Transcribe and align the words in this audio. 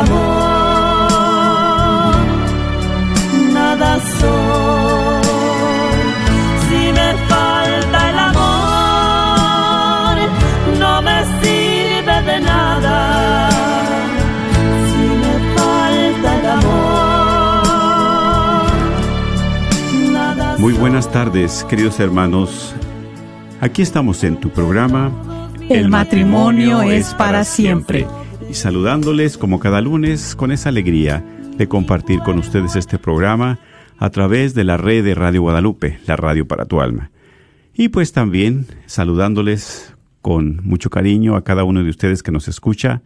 amor. 0.00 1.10
Nada 3.52 4.00
soy 4.18 5.22
si 6.66 6.80
me 6.92 7.08
falta 7.28 7.98
el 8.10 8.18
amor. 8.30 10.14
No 10.78 10.92
me 11.02 11.18
sirve 11.40 12.16
de 12.30 12.36
nada 12.40 12.96
si 14.90 15.04
me 15.22 15.32
falta 15.56 16.28
el 16.38 16.46
amor. 16.58 17.90
Nada 20.12 20.46
Muy 20.58 20.72
buenas 20.74 21.10
tardes, 21.10 21.64
queridos 21.68 22.00
hermanos. 22.00 22.74
Aquí 23.60 23.82
estamos 23.82 24.24
en 24.24 24.36
tu 24.36 24.48
programa 24.50 25.10
el 25.70 25.88
matrimonio 25.88 26.82
es 26.82 27.14
para 27.14 27.44
siempre. 27.44 28.04
Y 28.50 28.54
saludándoles 28.54 29.38
como 29.38 29.60
cada 29.60 29.80
lunes 29.80 30.34
con 30.34 30.50
esa 30.50 30.70
alegría 30.70 31.24
de 31.56 31.68
compartir 31.68 32.18
con 32.18 32.36
ustedes 32.36 32.74
este 32.74 32.98
programa 32.98 33.60
a 33.96 34.10
través 34.10 34.54
de 34.54 34.64
la 34.64 34.76
red 34.76 35.04
de 35.04 35.14
Radio 35.14 35.42
Guadalupe, 35.42 36.00
la 36.04 36.16
radio 36.16 36.48
para 36.48 36.64
tu 36.64 36.80
alma. 36.80 37.12
Y 37.74 37.90
pues 37.90 38.12
también 38.12 38.66
saludándoles 38.86 39.94
con 40.20 40.60
mucho 40.64 40.90
cariño 40.90 41.36
a 41.36 41.44
cada 41.44 41.62
uno 41.62 41.84
de 41.84 41.90
ustedes 41.90 42.24
que 42.24 42.32
nos 42.32 42.48
escucha. 42.48 43.02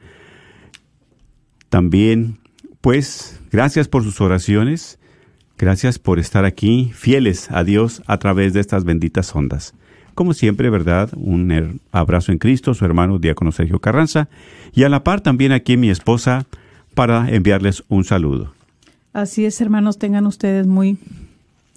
También, 1.68 2.38
pues, 2.80 3.38
gracias 3.52 3.86
por 3.86 4.02
sus 4.02 4.22
oraciones, 4.22 4.98
gracias 5.58 5.98
por 5.98 6.18
estar 6.18 6.46
aquí 6.46 6.90
fieles 6.94 7.50
a 7.50 7.64
Dios 7.64 8.02
a 8.06 8.16
través 8.16 8.54
de 8.54 8.60
estas 8.60 8.84
benditas 8.84 9.36
ondas. 9.36 9.74
Como 10.14 10.32
siempre, 10.32 10.70
¿verdad? 10.70 11.10
Un 11.16 11.80
abrazo 11.90 12.32
en 12.32 12.38
Cristo, 12.38 12.74
su 12.74 12.84
hermano 12.84 13.18
Diácono 13.18 13.52
Sergio 13.52 13.80
Carranza, 13.80 14.28
y 14.72 14.84
a 14.84 14.88
la 14.88 15.02
par 15.02 15.20
también 15.20 15.52
aquí 15.52 15.76
mi 15.76 15.90
esposa 15.90 16.46
para 16.94 17.28
enviarles 17.30 17.82
un 17.88 18.04
saludo. 18.04 18.52
Así 19.12 19.44
es, 19.44 19.60
hermanos, 19.60 19.98
tengan 19.98 20.26
ustedes 20.26 20.66
muy 20.66 20.98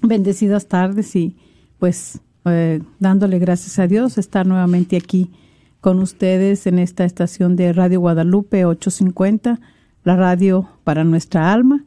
bendecidas 0.01 0.67
tardes 0.67 1.15
y 1.15 1.35
pues 1.79 2.19
eh, 2.45 2.81
dándole 2.99 3.39
gracias 3.39 3.79
a 3.79 3.87
Dios 3.87 4.17
estar 4.17 4.45
nuevamente 4.45 4.95
aquí 4.95 5.29
con 5.81 5.99
ustedes 5.99 6.67
en 6.67 6.79
esta 6.79 7.05
estación 7.05 7.55
de 7.55 7.73
Radio 7.73 7.99
Guadalupe 7.99 8.65
850, 8.65 9.59
la 10.03 10.15
radio 10.15 10.69
para 10.83 11.03
nuestra 11.03 11.51
alma 11.51 11.83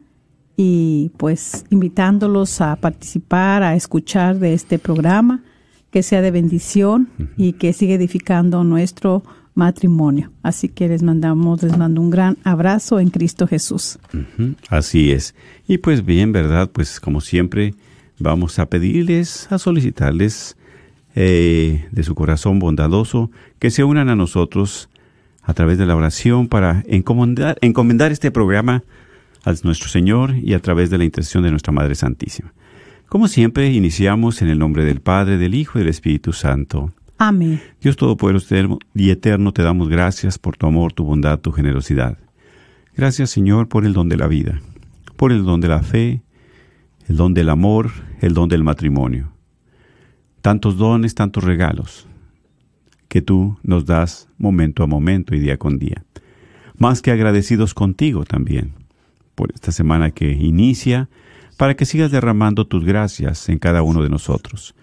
y 0.56 1.10
pues 1.16 1.64
invitándolos 1.70 2.60
a 2.60 2.76
participar, 2.76 3.62
a 3.62 3.74
escuchar 3.74 4.38
de 4.38 4.54
este 4.54 4.78
programa 4.78 5.42
que 5.90 6.02
sea 6.02 6.22
de 6.22 6.30
bendición 6.30 7.08
y 7.36 7.54
que 7.54 7.72
siga 7.72 7.94
edificando 7.94 8.64
nuestro 8.64 9.22
matrimonio. 9.54 10.30
Así 10.42 10.68
que 10.68 10.88
les 10.88 11.02
mandamos, 11.02 11.62
les 11.62 11.76
mando 11.76 12.00
un 12.00 12.10
gran 12.10 12.38
abrazo 12.44 13.00
en 13.00 13.10
Cristo 13.10 13.46
Jesús. 13.46 13.98
Así 14.68 15.10
es. 15.10 15.34
Y 15.66 15.78
pues 15.78 16.04
bien, 16.04 16.32
¿verdad? 16.32 16.70
Pues 16.72 17.00
como 17.00 17.20
siempre, 17.20 17.74
vamos 18.18 18.58
a 18.58 18.66
pedirles, 18.66 19.50
a 19.50 19.58
solicitarles 19.58 20.56
eh, 21.14 21.88
de 21.90 22.02
su 22.04 22.14
corazón 22.14 22.58
bondadoso 22.60 23.30
que 23.58 23.70
se 23.70 23.82
unan 23.82 24.08
a 24.08 24.16
nosotros 24.16 24.88
a 25.42 25.54
través 25.54 25.78
de 25.78 25.86
la 25.86 25.96
oración 25.96 26.48
para 26.48 26.84
encomendar, 26.86 27.58
encomendar 27.60 28.12
este 28.12 28.30
programa 28.30 28.84
a 29.44 29.54
nuestro 29.64 29.88
Señor 29.88 30.36
y 30.36 30.54
a 30.54 30.60
través 30.60 30.90
de 30.90 30.98
la 30.98 31.04
intercesión 31.04 31.42
de 31.42 31.50
nuestra 31.50 31.72
Madre 31.72 31.94
Santísima. 31.94 32.52
Como 33.10 33.26
siempre, 33.26 33.72
iniciamos 33.72 34.40
en 34.40 34.50
el 34.50 34.60
nombre 34.60 34.84
del 34.84 35.00
Padre, 35.00 35.36
del 35.36 35.56
Hijo 35.56 35.78
y 35.78 35.80
del 35.80 35.88
Espíritu 35.88 36.32
Santo. 36.32 36.94
Amén. 37.18 37.60
Dios 37.80 37.96
Todopoderoso 37.96 38.78
y 38.94 39.10
Eterno, 39.10 39.52
te 39.52 39.64
damos 39.64 39.88
gracias 39.88 40.38
por 40.38 40.56
tu 40.56 40.68
amor, 40.68 40.92
tu 40.92 41.02
bondad, 41.02 41.40
tu 41.40 41.50
generosidad. 41.50 42.18
Gracias, 42.94 43.30
Señor, 43.30 43.66
por 43.66 43.84
el 43.84 43.94
don 43.94 44.08
de 44.08 44.16
la 44.16 44.28
vida, 44.28 44.62
por 45.16 45.32
el 45.32 45.42
don 45.42 45.60
de 45.60 45.66
la 45.66 45.82
fe, 45.82 46.22
el 47.08 47.16
don 47.16 47.34
del 47.34 47.48
amor, 47.48 47.90
el 48.20 48.32
don 48.32 48.48
del 48.48 48.62
matrimonio. 48.62 49.32
Tantos 50.40 50.76
dones, 50.76 51.16
tantos 51.16 51.42
regalos 51.42 52.06
que 53.08 53.22
tú 53.22 53.58
nos 53.64 53.86
das 53.86 54.28
momento 54.38 54.84
a 54.84 54.86
momento 54.86 55.34
y 55.34 55.40
día 55.40 55.56
con 55.56 55.80
día. 55.80 56.04
Más 56.78 57.02
que 57.02 57.10
agradecidos 57.10 57.74
contigo 57.74 58.24
también 58.24 58.70
por 59.34 59.50
esta 59.52 59.72
semana 59.72 60.12
que 60.12 60.30
inicia 60.30 61.08
para 61.60 61.74
que 61.74 61.84
sigas 61.84 62.10
derramando 62.10 62.66
tus 62.66 62.86
gracias 62.86 63.50
en 63.50 63.58
cada 63.58 63.82
uno 63.82 64.02
de 64.02 64.08
nosotros, 64.08 64.74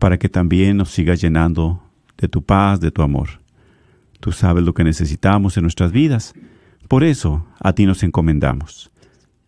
para 0.00 0.18
que 0.18 0.28
también 0.28 0.76
nos 0.76 0.90
sigas 0.90 1.20
llenando 1.20 1.80
de 2.18 2.26
tu 2.26 2.42
paz, 2.42 2.80
de 2.80 2.90
tu 2.90 3.02
amor. 3.02 3.40
Tú 4.18 4.32
sabes 4.32 4.64
lo 4.64 4.74
que 4.74 4.82
necesitamos 4.82 5.56
en 5.56 5.62
nuestras 5.62 5.92
vidas, 5.92 6.34
por 6.88 7.04
eso 7.04 7.46
a 7.60 7.72
ti 7.72 7.86
nos 7.86 8.02
encomendamos. 8.02 8.90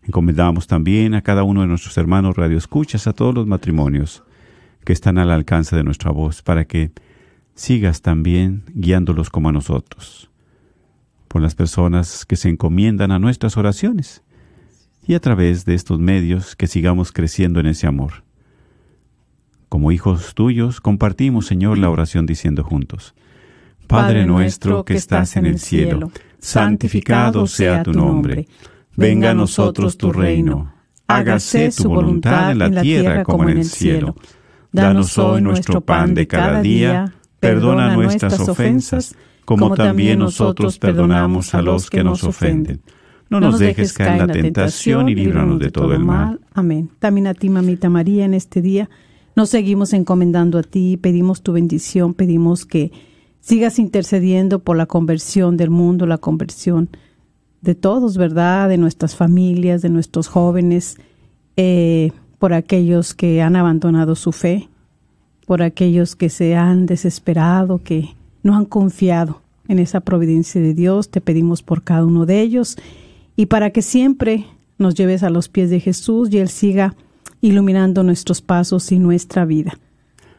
Encomendamos 0.01 0.65
también 0.65 1.13
a 1.13 1.23
cada 1.23 1.43
uno 1.43 1.59
de 1.59 1.67
nuestros 1.67 1.97
hermanos 1.97 2.37
radioescuchas, 2.37 3.05
a 3.05 3.11
todos 3.11 3.35
los 3.35 3.47
matrimonios 3.47 4.23
que 4.85 4.93
están 4.93 5.17
al 5.17 5.31
alcance 5.31 5.75
de 5.75 5.83
nuestra 5.83 6.11
voz, 6.11 6.41
para 6.41 6.63
que 6.63 6.91
sigas 7.53 8.01
también 8.01 8.63
guiándolos 8.73 9.29
como 9.29 9.49
a 9.49 9.51
nosotros, 9.51 10.31
por 11.27 11.41
las 11.41 11.53
personas 11.53 12.25
que 12.25 12.37
se 12.37 12.47
encomiendan 12.47 13.11
a 13.11 13.19
nuestras 13.19 13.57
oraciones 13.57 14.23
y 15.07 15.15
a 15.15 15.21
través 15.21 15.63
de 15.63 15.73
estos 15.73 15.99
medios 15.99 16.55
que 16.55 16.67
sigamos 16.67 17.13
creciendo 17.13 17.61
en 17.61 17.67
ese 17.67 17.87
amor. 17.87 18.25
Como 19.69 19.91
hijos 19.93 20.35
tuyos, 20.35 20.81
compartimos, 20.81 21.45
Señor, 21.45 21.77
la 21.77 21.89
oración 21.89 22.25
diciendo 22.25 22.63
juntos, 22.63 23.15
Padre 23.87 24.25
nuestro 24.25 24.83
que 24.83 24.95
estás 24.95 25.37
en 25.37 25.45
el 25.45 25.59
cielo, 25.59 26.11
santificado 26.39 27.47
sea 27.47 27.83
tu 27.83 27.93
nombre, 27.93 28.47
venga 28.97 29.31
a 29.31 29.33
nosotros 29.33 29.97
tu 29.97 30.11
reino, 30.11 30.73
hágase 31.07 31.71
tu 31.71 31.87
voluntad 31.87 32.51
en 32.51 32.59
la 32.59 32.81
tierra 32.81 33.23
como 33.23 33.43
en 33.43 33.59
el 33.59 33.65
cielo. 33.65 34.15
Danos 34.73 35.17
hoy 35.17 35.41
nuestro 35.41 35.79
pan 35.79 36.13
de 36.13 36.27
cada 36.27 36.61
día, 36.61 37.13
perdona 37.39 37.95
nuestras 37.95 38.41
ofensas, 38.41 39.15
como 39.45 39.73
también 39.73 40.19
nosotros 40.19 40.77
perdonamos 40.77 41.55
a 41.55 41.61
los 41.61 41.89
que 41.89 42.03
nos 42.03 42.25
ofenden 42.25 42.81
no, 43.29 43.39
nos 43.39 43.59
dejes 43.59 43.93
caer 43.93 44.21
en 44.21 44.27
la 44.27 44.33
tentación 44.33 45.09
y 45.09 45.15
líbranos 45.15 45.59
de 45.59 45.71
todo 45.71 45.93
el 45.93 46.03
mal. 46.03 46.39
Amén. 46.53 46.89
También 46.99 47.27
a 47.27 47.33
ti, 47.33 47.49
mamita 47.49 47.89
María, 47.89 48.25
en 48.25 48.33
este 48.33 48.61
día 48.61 48.89
nos 49.37 49.51
seguimos 49.51 49.93
encomendando 49.93 50.57
a 50.57 50.63
ti, 50.63 50.97
pedimos 50.97 51.43
tu 51.43 51.53
bendición, 51.53 52.15
pedimos 52.15 52.65
que 52.65 52.91
sigas 53.39 53.77
intercediendo 53.77 54.57
por 54.57 54.77
la 54.77 54.87
conversión 54.87 55.57
del 55.57 55.69
mundo, 55.69 56.07
la 56.07 56.17
conversión 56.17 56.89
de 57.61 57.75
todos, 57.75 58.17
¿verdad? 58.17 58.67
De 58.67 58.79
nuestras 58.79 59.15
familias, 59.15 59.83
de 59.83 59.89
nuestros 59.89 60.27
jóvenes, 60.27 60.97
eh, 61.55 62.13
por 62.39 62.53
aquellos 62.53 63.13
que 63.13 63.43
han 63.43 63.55
abandonado 63.55 64.15
su 64.15 64.31
fe, 64.31 64.69
por 65.45 65.61
aquellos 65.61 66.15
que 66.15 66.29
se 66.29 66.55
han 66.55 66.87
desesperado, 66.87 67.83
que 67.83 68.15
no 68.41 68.55
han 68.55 68.65
confiado 68.65 69.43
en 69.67 69.77
esa 69.77 69.99
providencia 69.99 70.59
de 70.59 70.73
Dios. 70.73 71.09
Te 71.09 71.21
pedimos 71.21 71.61
por 71.61 71.83
cada 71.83 72.05
uno 72.05 72.25
de 72.25 72.41
ellos 72.41 72.75
y 73.37 73.45
para 73.45 73.69
que 73.69 73.81
siempre 73.81 74.47
nos 74.77 74.95
lleves 74.95 75.23
a 75.23 75.29
los 75.29 75.47
pies 75.47 75.69
de 75.69 75.79
Jesús 75.79 76.29
y 76.33 76.39
Él 76.39 76.49
siga 76.49 76.95
iluminando 77.39 78.03
nuestros 78.03 78.41
pasos 78.41 78.91
y 78.91 78.99
nuestra 78.99 79.45
vida. 79.45 79.77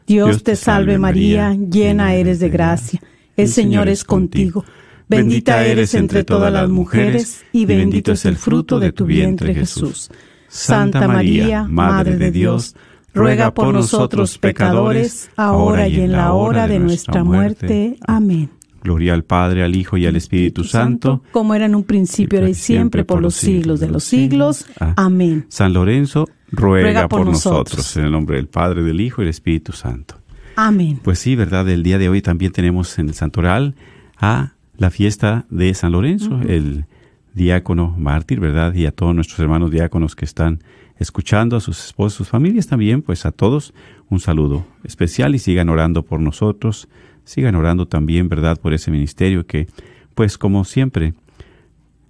Dios, 0.05 0.43
te 0.43 0.55
salve 0.55 0.99
María, 0.99 1.55
llena 1.55 2.13
eres 2.13 2.39
de 2.39 2.49
gracia, 2.49 3.01
el 3.37 3.47
Señor 3.47 3.89
es 3.89 4.03
contigo. 4.03 4.65
Bendita 5.07 5.65
eres 5.65 5.95
entre 5.95 6.23
todas 6.23 6.53
las 6.53 6.69
mujeres 6.69 7.43
y 7.51 7.65
bendito 7.65 8.11
es 8.11 8.25
el 8.25 8.35
fruto 8.35 8.79
de 8.79 8.91
tu 8.91 9.05
vientre 9.05 9.55
Jesús. 9.55 10.11
Santa 10.47 11.07
María, 11.07 11.63
Madre 11.63 12.17
de 12.17 12.31
Dios, 12.31 12.75
ruega 13.13 13.53
por 13.53 13.73
nosotros 13.73 14.37
pecadores, 14.37 15.29
ahora 15.35 15.87
y 15.87 16.01
en 16.01 16.11
la 16.11 16.33
hora 16.33 16.67
de 16.67 16.79
nuestra 16.79 17.23
muerte. 17.23 17.97
Amén. 18.05 18.58
Gloria 18.83 19.13
al 19.13 19.23
Padre, 19.23 19.63
al 19.63 19.75
Hijo 19.75 19.97
y 19.97 20.05
al 20.05 20.15
Espíritu 20.15 20.63
Santo, 20.63 21.23
como 21.31 21.55
era 21.55 21.65
en 21.65 21.75
un 21.75 21.83
principio, 21.83 22.47
y 22.47 22.53
siempre, 22.53 23.03
por 23.03 23.21
los 23.21 23.35
siglos 23.35 23.79
de 23.79 23.89
los 23.89 24.03
siglos. 24.03 24.65
Amén. 24.95 25.45
San 25.49 25.73
Lorenzo, 25.73 26.27
ruega, 26.51 27.07
por, 27.07 27.25
nosotros. 27.25 27.95
en 27.97 28.05
el 28.05 28.11
nombre 28.11 28.37
del 28.37 28.47
Padre, 28.47 28.83
del 28.83 29.01
Hijo 29.01 29.21
y 29.21 29.25
del 29.25 29.29
Espíritu 29.29 29.73
Santo. 29.73 30.15
Amén. 30.55 30.99
Pues 31.03 31.19
sí, 31.19 31.35
¿verdad? 31.35 31.67
El 31.69 31.83
día 31.83 31.97
de 31.97 32.09
hoy 32.09 32.21
también 32.21 32.51
tenemos 32.51 32.99
en 32.99 33.09
el 33.09 33.13
santoral 33.13 33.75
a 34.17 34.53
la 34.77 34.89
fiesta 34.89 35.45
de 35.49 35.73
San 35.73 35.91
Lorenzo, 35.91 36.39
el 36.47 36.85
diácono 37.33 37.95
mártir, 37.97 38.39
¿verdad? 38.39 38.73
Y 38.73 38.85
a 38.85 38.91
todos 38.91 39.13
nuestros 39.15 39.39
hermanos 39.39 39.71
diáconos 39.71 40.15
que 40.15 40.25
están 40.25 40.61
escuchando, 40.97 41.55
a 41.55 41.61
sus 41.61 41.85
esposos, 41.85 42.13
sus 42.13 42.27
familias 42.27 42.67
también, 42.67 43.01
pues 43.01 43.25
a 43.25 43.31
todos 43.31 43.73
un 44.09 44.19
saludo 44.19 44.65
especial 44.83 45.33
y 45.33 45.39
sigan 45.39 45.69
orando 45.69 46.03
por 46.03 46.19
nosotros, 46.19 46.89
sigan 47.29 47.53
orando 47.53 47.87
también, 47.87 48.27
¿verdad?, 48.27 48.59
por 48.59 48.73
ese 48.73 48.89
ministerio 48.89 49.45
que, 49.45 49.67
pues 50.15 50.39
como 50.39 50.65
siempre, 50.65 51.13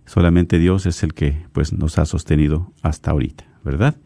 solamente 0.06 0.60
Dios 0.60 0.86
es 0.86 1.04
el 1.04 1.14
que, 1.14 1.46
pues, 1.52 1.74
nos 1.74 1.98
ha 2.00 2.06
sostenido 2.06 2.72
hasta 2.84 3.12
ahorita, 3.12 3.46
¿verdad? 3.66 3.98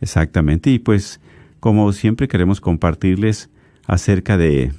Exactamente, 0.00 0.70
y 0.70 0.78
pues, 0.78 1.20
como 1.58 1.92
siempre 1.92 2.28
queremos 2.28 2.60
compartirles 2.60 3.50
acerca 3.88 4.36
de 4.36 4.72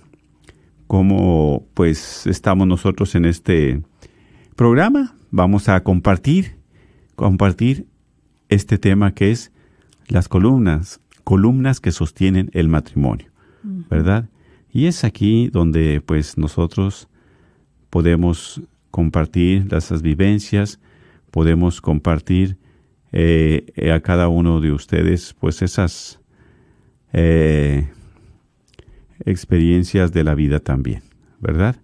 cómo, 0.88 1.68
pues, 1.74 2.28
estamos 2.28 2.66
nosotros 2.66 3.14
en 3.16 3.26
este 3.26 3.82
programa, 4.56 5.18
vamos 5.32 5.68
a 5.68 5.84
compartir, 5.84 6.56
compartir 7.18 7.88
este 8.48 8.78
tema 8.78 9.14
que 9.14 9.32
es 9.32 9.52
las 10.08 10.30
columnas, 10.30 11.02
columnas 11.26 11.82
que 11.82 11.92
sostienen 11.92 12.52
el 12.54 12.70
matrimonio, 12.70 13.28
¿verdad? 13.90 14.30
Y 14.74 14.88
es 14.88 15.04
aquí 15.04 15.50
donde 15.50 16.02
pues 16.02 16.36
nosotros 16.36 17.08
podemos 17.92 18.60
compartir 18.90 19.72
las 19.72 20.02
vivencias, 20.02 20.80
podemos 21.30 21.80
compartir 21.80 22.58
eh, 23.12 23.92
a 23.94 24.00
cada 24.00 24.30
uno 24.30 24.60
de 24.62 24.72
ustedes 24.72 25.36
pues 25.40 25.62
esas 25.62 26.20
eh, 27.14 27.88
experiencias 29.26 30.12
de 30.12 30.24
la 30.24 30.34
vida 30.34 30.60
también, 30.60 31.04
¿verdad? 31.40 31.76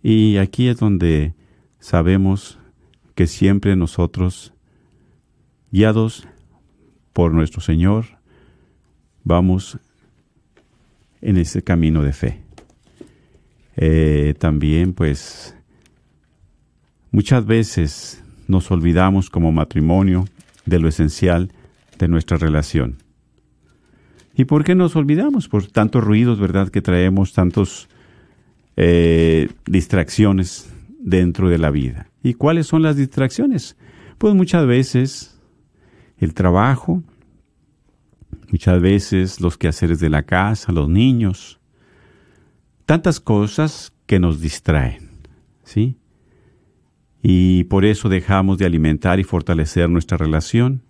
Y 0.00 0.36
aquí 0.36 0.68
es 0.68 0.76
donde 0.76 1.34
sabemos 1.80 2.60
que 3.16 3.26
siempre 3.26 3.74
nosotros, 3.74 4.54
guiados 5.72 6.28
por 7.12 7.34
nuestro 7.34 7.60
Señor, 7.60 8.04
vamos 9.24 9.80
en 11.22 11.38
ese 11.38 11.62
camino 11.62 12.02
de 12.02 12.12
fe. 12.12 12.42
Eh, 13.76 14.34
también, 14.38 14.92
pues, 14.92 15.56
muchas 17.10 17.46
veces 17.46 18.22
nos 18.48 18.70
olvidamos 18.70 19.30
como 19.30 19.52
matrimonio 19.52 20.26
de 20.66 20.78
lo 20.78 20.88
esencial 20.88 21.52
de 21.98 22.08
nuestra 22.08 22.36
relación. 22.36 22.98
¿Y 24.34 24.44
por 24.44 24.64
qué 24.64 24.74
nos 24.74 24.96
olvidamos? 24.96 25.48
Por 25.48 25.66
tantos 25.66 26.02
ruidos, 26.02 26.40
¿verdad?, 26.40 26.68
que 26.68 26.82
traemos, 26.82 27.32
tantos 27.32 27.88
eh, 28.76 29.48
distracciones 29.66 30.72
dentro 30.98 31.48
de 31.48 31.58
la 31.58 31.70
vida. 31.70 32.08
¿Y 32.22 32.34
cuáles 32.34 32.66
son 32.66 32.82
las 32.82 32.96
distracciones? 32.96 33.76
Pues 34.18 34.34
muchas 34.34 34.66
veces 34.66 35.40
el 36.18 36.34
trabajo, 36.34 37.02
muchas 38.52 38.80
veces 38.82 39.40
los 39.40 39.56
quehaceres 39.56 39.98
de 39.98 40.10
la 40.10 40.24
casa, 40.24 40.72
los 40.72 40.88
niños, 40.88 41.58
tantas 42.84 43.18
cosas 43.18 43.94
que 44.06 44.20
nos 44.20 44.40
distraen, 44.40 45.10
¿sí? 45.64 45.96
Y 47.22 47.64
por 47.64 47.86
eso 47.86 48.10
dejamos 48.10 48.58
de 48.58 48.66
alimentar 48.66 49.18
y 49.18 49.24
fortalecer 49.24 49.88
nuestra 49.88 50.18
relación 50.18 50.82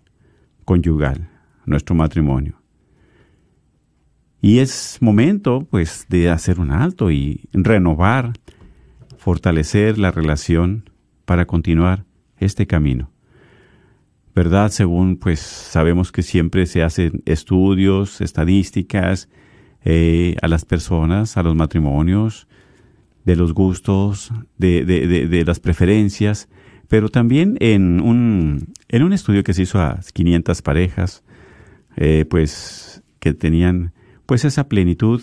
conyugal, 0.65 1.29
nuestro 1.65 1.95
matrimonio. 1.95 2.61
Y 4.41 4.59
es 4.59 4.97
momento, 4.99 5.65
pues, 5.69 6.05
de 6.09 6.29
hacer 6.29 6.59
un 6.59 6.71
alto 6.71 7.11
y 7.11 7.47
renovar, 7.53 8.33
fortalecer 9.17 9.97
la 9.97 10.11
relación 10.11 10.89
para 11.23 11.45
continuar 11.45 12.03
este 12.39 12.67
camino. 12.67 13.12
¿Verdad? 14.35 14.71
Según 14.71 15.17
pues 15.17 15.39
sabemos 15.39 16.11
que 16.11 16.23
siempre 16.23 16.65
se 16.65 16.81
hacen 16.81 17.21
estudios, 17.25 18.19
estadísticas 18.19 19.29
eh, 19.85 20.35
a 20.41 20.47
las 20.47 20.65
personas, 20.65 21.37
a 21.37 21.43
los 21.43 21.55
matrimonios, 21.55 22.47
de 23.25 23.35
los 23.35 23.53
gustos, 23.53 24.31
de, 24.57 24.85
de, 24.85 25.27
de, 25.27 25.45
las 25.45 25.59
preferencias, 25.59 26.49
pero 26.87 27.09
también 27.09 27.57
en 27.59 28.01
un, 28.01 28.73
en 28.89 29.03
un 29.03 29.13
estudio 29.13 29.43
que 29.43 29.53
se 29.53 29.63
hizo 29.63 29.79
a 29.79 29.99
500 30.13 30.61
parejas, 30.61 31.23
eh, 31.95 32.25
pues 32.29 33.03
que 33.19 33.33
tenían 33.33 33.93
pues 34.25 34.45
esa 34.45 34.67
plenitud 34.67 35.21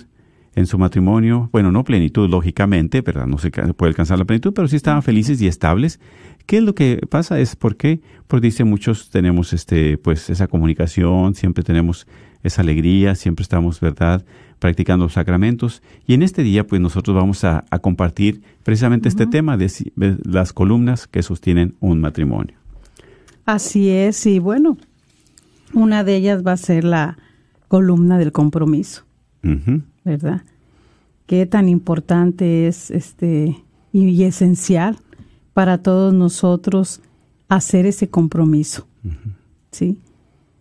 en 0.54 0.66
su 0.66 0.78
matrimonio, 0.78 1.48
bueno, 1.52 1.70
no 1.70 1.84
plenitud, 1.84 2.28
lógicamente, 2.28 3.00
¿verdad? 3.02 3.26
No 3.26 3.38
se 3.38 3.50
puede 3.50 3.90
alcanzar 3.90 4.18
la 4.18 4.24
plenitud, 4.24 4.52
pero 4.52 4.68
sí 4.68 4.76
estaban 4.76 5.02
felices 5.02 5.40
y 5.40 5.46
estables. 5.46 6.00
¿Qué 6.46 6.58
es 6.58 6.62
lo 6.62 6.74
que 6.74 7.00
pasa? 7.08 7.38
Es 7.38 7.54
porque, 7.54 8.00
pues 8.26 8.42
dice 8.42 8.64
muchos, 8.64 9.10
tenemos 9.10 9.52
este, 9.52 9.98
pues 9.98 10.30
esa 10.30 10.48
comunicación, 10.48 11.34
siempre 11.34 11.62
tenemos 11.62 12.06
esa 12.42 12.62
alegría, 12.62 13.14
siempre 13.14 13.42
estamos, 13.42 13.80
¿verdad?, 13.80 14.24
practicando 14.58 15.06
los 15.06 15.14
sacramentos. 15.14 15.82
Y 16.06 16.14
en 16.14 16.22
este 16.22 16.42
día, 16.42 16.66
pues 16.66 16.80
nosotros 16.80 17.16
vamos 17.16 17.44
a, 17.44 17.64
compartir 17.80 18.42
precisamente 18.62 19.08
este 19.08 19.26
tema 19.26 19.56
de, 19.56 19.70
las 20.24 20.52
columnas 20.52 21.06
que 21.06 21.22
sostienen 21.22 21.76
un 21.80 22.00
matrimonio. 22.00 22.56
Así 23.46 23.88
es, 23.88 24.26
y 24.26 24.38
bueno, 24.38 24.76
una 25.72 26.04
de 26.04 26.16
ellas 26.16 26.44
va 26.46 26.52
a 26.52 26.56
ser 26.56 26.84
la 26.84 27.16
columna 27.68 28.18
del 28.18 28.32
compromiso. 28.32 29.04
¿Verdad? 30.10 30.42
Qué 31.26 31.46
tan 31.46 31.68
importante 31.68 32.66
es 32.66 32.90
este 32.90 33.56
y, 33.92 34.24
esencial 34.24 34.98
para 35.52 35.78
todos 35.78 36.12
nosotros 36.12 37.00
hacer 37.48 37.86
ese 37.86 38.08
compromiso, 38.08 38.88
¿sí? 39.70 39.98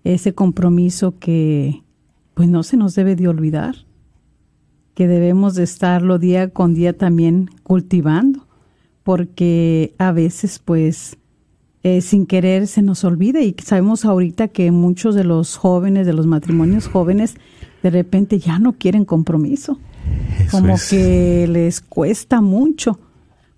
Ese 0.03 0.33
compromiso 0.33 1.17
que 1.19 1.81
pues 2.35 2.47
no 2.47 2.61
se 2.63 2.77
nos 2.77 2.93
debe 2.93 3.15
de 3.15 3.27
olvidar, 3.27 3.75
que 4.93 5.07
debemos 5.07 5.55
de 5.55 5.63
estarlo 5.63 6.19
día 6.19 6.49
con 6.49 6.75
día 6.75 6.95
también 6.95 7.49
cultivando, 7.63 8.47
porque 9.03 9.95
a 9.97 10.11
veces 10.11 10.59
pues 10.59 11.17
eh, 11.81 12.01
sin 12.01 12.27
querer 12.27 12.67
se 12.67 12.83
nos 12.83 13.03
olvida 13.03 13.41
y 13.41 13.55
sabemos 13.63 14.05
ahorita 14.05 14.49
que 14.49 14.71
muchos 14.71 15.15
de 15.15 15.23
los 15.23 15.57
jóvenes, 15.57 16.05
de 16.05 16.13
los 16.13 16.27
matrimonios 16.27 16.87
jóvenes, 16.87 17.35
de 17.83 17.89
repente 17.89 18.39
ya 18.39 18.59
no 18.59 18.73
quieren 18.73 19.05
compromiso. 19.05 19.79
como 20.51 20.75
que 20.89 21.47
les 21.47 21.81
cuesta 21.81 22.41
mucho, 22.41 22.99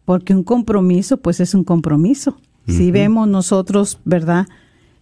porque 0.05 0.33
un 0.33 0.43
compromiso 0.43 1.17
pues 1.17 1.39
es 1.39 1.53
un 1.53 1.63
compromiso. 1.63 2.37
Si 2.67 2.91
vemos 2.91 3.27
nosotros, 3.27 3.99
¿verdad? 4.05 4.47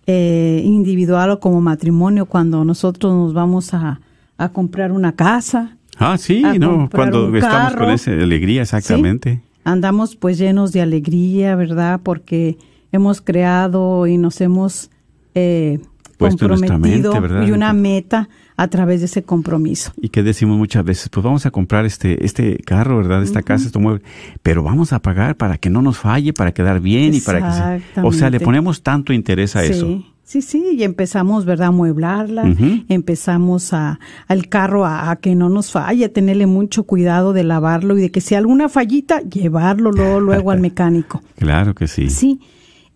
Eh, 0.07 0.61
individual 0.65 1.29
o 1.29 1.39
como 1.39 1.61
matrimonio, 1.61 2.25
cuando 2.25 2.65
nosotros 2.65 3.13
nos 3.13 3.33
vamos 3.33 3.75
a, 3.75 3.99
a 4.37 4.49
comprar 4.49 4.91
una 4.91 5.11
casa. 5.11 5.77
Ah, 5.99 6.17
sí, 6.17 6.41
no, 6.59 6.89
cuando 6.91 7.35
estamos 7.35 7.75
con 7.75 7.91
esa 7.91 8.11
alegría, 8.11 8.63
exactamente. 8.63 9.41
Andamos 9.65 10.15
pues 10.15 10.39
llenos 10.39 10.71
de 10.71 10.81
alegría, 10.81 11.55
¿verdad? 11.55 11.99
Porque 12.01 12.57
hemos 12.91 13.21
creado 13.21 14.07
y 14.07 14.17
nos 14.17 14.41
hemos 14.41 14.89
eh, 15.35 15.79
comprometido 16.19 17.13
y 17.45 17.51
una 17.51 17.73
meta 17.73 18.29
a 18.57 18.67
través 18.67 18.99
de 18.99 19.05
ese 19.05 19.23
compromiso. 19.23 19.93
Y 19.97 20.09
que 20.09 20.21
decimos 20.21 20.57
muchas 20.57 20.83
veces, 20.83 21.09
pues 21.09 21.23
vamos 21.23 21.45
a 21.45 21.51
comprar 21.51 21.85
este 21.85 22.25
este 22.25 22.57
carro, 22.57 22.97
¿verdad? 22.97 23.23
Esta 23.23 23.41
casa, 23.41 23.67
este 23.67 23.79
mueble, 23.79 24.03
pero 24.43 24.61
vamos 24.63 24.93
a 24.93 24.99
pagar 24.99 25.35
para 25.37 25.57
que 25.57 25.69
no 25.69 25.81
nos 25.81 25.97
falle, 25.97 26.33
para 26.33 26.51
quedar 26.51 26.81
bien 26.81 27.13
y 27.13 27.21
para 27.21 27.81
que 27.95 28.01
o 28.01 28.11
sea, 28.11 28.29
le 28.29 28.39
ponemos 28.39 28.83
tanto 28.83 29.13
interés 29.13 29.55
a 29.55 29.63
eso. 29.63 30.03
Sí, 30.29 30.43
sí, 30.43 30.63
y 30.77 30.83
empezamos, 30.83 31.43
¿verdad?, 31.45 31.69
a 31.69 31.71
mueblarla, 31.71 32.43
empezamos 32.87 33.73
a, 33.73 33.99
al 34.27 34.47
carro 34.47 34.85
a, 34.85 35.15
que 35.15 35.33
no 35.33 35.49
nos 35.49 35.71
falle, 35.71 36.05
a 36.05 36.13
tenerle 36.13 36.45
mucho 36.45 36.83
cuidado 36.83 37.33
de 37.33 37.43
lavarlo 37.43 37.97
y 37.97 38.01
de 38.01 38.11
que 38.11 38.21
si 38.21 38.35
alguna 38.35 38.69
fallita, 38.69 39.21
llevarlo 39.21 39.91
luego, 39.91 40.19
luego 40.19 40.51
al 40.51 40.59
mecánico. 40.61 41.23
Claro 41.39 41.73
que 41.73 41.87
sí. 41.87 42.11
Sí, 42.11 42.39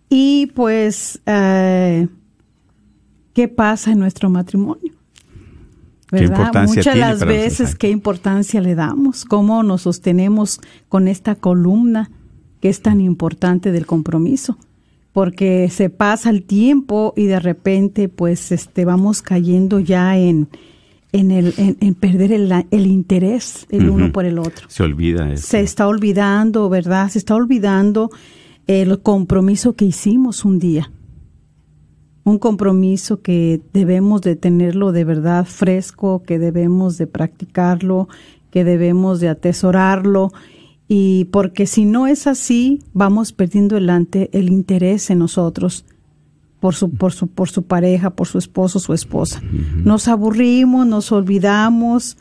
y 0.09 0.51
pues, 0.53 1.23
eh, 1.25 2.07
¿qué 3.33 3.47
pasa 3.47 3.91
en 3.91 3.99
nuestro 3.99 4.29
matrimonio? 4.29 4.93
¿verdad? 6.13 6.67
Muchas 6.67 6.93
de 6.93 6.99
las 6.99 7.25
veces 7.25 7.75
qué 7.75 7.89
importancia 7.89 8.61
le 8.61 8.75
damos, 8.75 9.25
cómo 9.25 9.63
nos 9.63 9.81
sostenemos 9.81 10.61
con 10.87 11.07
esta 11.07 11.35
columna 11.35 12.11
que 12.61 12.69
es 12.69 12.81
tan 12.81 13.01
importante 13.01 13.71
del 13.71 13.85
compromiso, 13.85 14.57
porque 15.11 15.69
se 15.69 15.89
pasa 15.89 16.29
el 16.29 16.43
tiempo 16.43 17.13
y 17.17 17.25
de 17.25 17.39
repente 17.39 18.09
pues 18.09 18.51
este 18.51 18.85
vamos 18.85 19.21
cayendo 19.21 19.79
ya 19.79 20.17
en 20.17 20.49
en, 21.11 21.29
el, 21.29 21.53
en, 21.57 21.93
perder 21.93 22.31
el, 22.31 22.51
el, 22.71 22.87
interés 22.87 23.67
el 23.69 23.87
uno 23.87 24.11
por 24.11 24.25
el 24.25 24.39
otro. 24.39 24.67
Se 24.67 24.81
olvida 24.81 25.31
eso. 25.31 25.45
Se 25.45 25.59
está 25.59 25.87
olvidando, 25.87 26.69
¿verdad? 26.69 27.07
Se 27.09 27.19
está 27.19 27.35
olvidando 27.35 28.09
el 28.65 28.99
compromiso 28.99 29.73
que 29.73 29.85
hicimos 29.85 30.43
un 30.43 30.57
día 30.57 30.89
un 32.23 32.39
compromiso 32.39 33.21
que 33.21 33.61
debemos 33.73 34.21
de 34.21 34.35
tenerlo 34.35 34.91
de 34.91 35.03
verdad 35.03 35.45
fresco, 35.45 36.23
que 36.23 36.39
debemos 36.39 36.97
de 36.97 37.07
practicarlo, 37.07 38.07
que 38.49 38.63
debemos 38.63 39.19
de 39.19 39.29
atesorarlo 39.29 40.31
Y 40.87 41.25
porque 41.31 41.65
si 41.65 41.85
no 41.85 42.07
es 42.07 42.27
así, 42.27 42.81
vamos 42.93 43.33
perdiendo 43.33 43.77
el, 43.77 43.89
ante, 43.89 44.29
el 44.31 44.49
interés 44.49 45.09
en 45.09 45.19
nosotros 45.19 45.85
por 46.59 46.75
su, 46.75 46.91
por, 46.91 47.11
su, 47.11 47.27
por 47.27 47.49
su 47.49 47.63
pareja, 47.63 48.11
por 48.11 48.27
su 48.27 48.37
esposo, 48.37 48.79
su 48.79 48.93
esposa. 48.93 49.41
Nos 49.83 50.07
aburrimos, 50.07 50.85
nos 50.85 51.11
olvidamos 51.11 52.17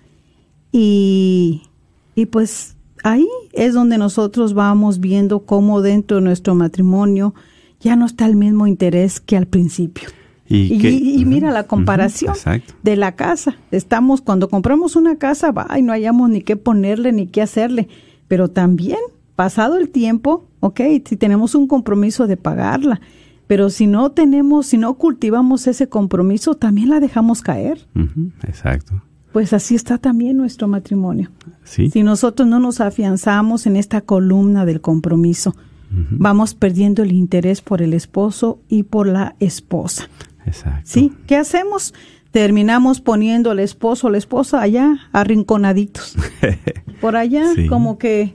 y, 0.73 1.63
y 2.15 2.27
pues 2.27 2.77
ahí 3.05 3.29
es 3.53 3.75
donde 3.75 3.99
nosotros 3.99 4.55
vamos 4.55 4.99
viendo 5.01 5.41
cómo 5.41 5.83
dentro 5.83 6.17
de 6.17 6.25
nuestro 6.25 6.55
matrimonio 6.55 7.35
ya 7.83 7.97
no 7.97 8.07
está 8.07 8.27
el 8.27 8.37
mismo 8.37 8.67
interés 8.67 9.21
que 9.21 9.37
al 9.37 9.47
principio. 9.47 10.09
Y, 10.49 11.25
mira 11.25 11.51
la 11.51 11.67
comparación 11.67 12.35
de 12.83 12.97
la 12.97 13.13
casa. 13.13 13.57
Estamos, 13.71 14.21
cuando 14.21 14.49
compramos 14.49 14.97
una 14.97 15.17
casa, 15.17 15.51
va, 15.51 15.67
y 15.79 15.83
no 15.83 15.93
hayamos 15.93 16.29
ni 16.29 16.43
qué 16.43 16.57
ponerle 16.57 17.13
ni 17.13 17.27
qué 17.27 17.41
hacerle. 17.41 17.89
Pero 18.29 18.49
también, 18.49 18.99
pasado 19.35 19.79
el 19.79 19.89
tiempo, 19.89 20.47
ok, 20.61 20.81
si 21.07 21.17
tenemos 21.17 21.55
un 21.55 21.67
compromiso 21.67 22.27
de 22.27 22.37
pagarla. 22.37 23.01
Pero 23.47 23.71
si 23.71 23.87
no 23.87 24.13
tenemos, 24.13 24.67
si 24.67 24.79
no 24.79 24.95
cultivamos 24.95 25.67
ese 25.67 25.89
compromiso, 25.89 26.55
también 26.55 26.91
la 26.91 27.01
dejamos 27.01 27.41
caer. 27.41 27.87
Exacto. 28.47 29.03
Pues 29.33 29.55
así 29.55 29.75
está 29.75 29.97
también 29.97 30.37
nuestro 30.37 30.69
matrimonio. 30.69 31.31
Si 31.65 32.03
nosotros 32.03 32.47
no 32.47 32.61
nos 32.61 32.81
afianzamos 32.81 33.67
en 33.67 33.77
esta 33.77 34.03
columna 34.03 34.67
del 34.67 34.83
compromiso, 34.83 35.57
vamos 35.93 36.55
perdiendo 36.55 37.03
el 37.03 37.13
interés 37.13 37.61
por 37.61 37.83
el 37.83 37.93
esposo 37.95 38.61
y 38.69 38.85
por 38.85 39.07
la 39.07 39.37
esposa. 39.41 40.09
Exacto. 40.47 40.83
¿Sí? 40.85 41.13
¿Qué 41.27 41.37
hacemos? 41.37 41.95
Terminamos 42.31 43.01
poniendo 43.01 43.51
al 43.51 43.59
esposo 43.59 44.07
o 44.07 44.11
la 44.11 44.19
esposa 44.19 44.63
allá, 44.63 44.99
arrinconaditos. 45.13 46.17
por 47.01 47.17
allá, 47.17 47.45
como 47.69 47.99
que, 47.99 48.35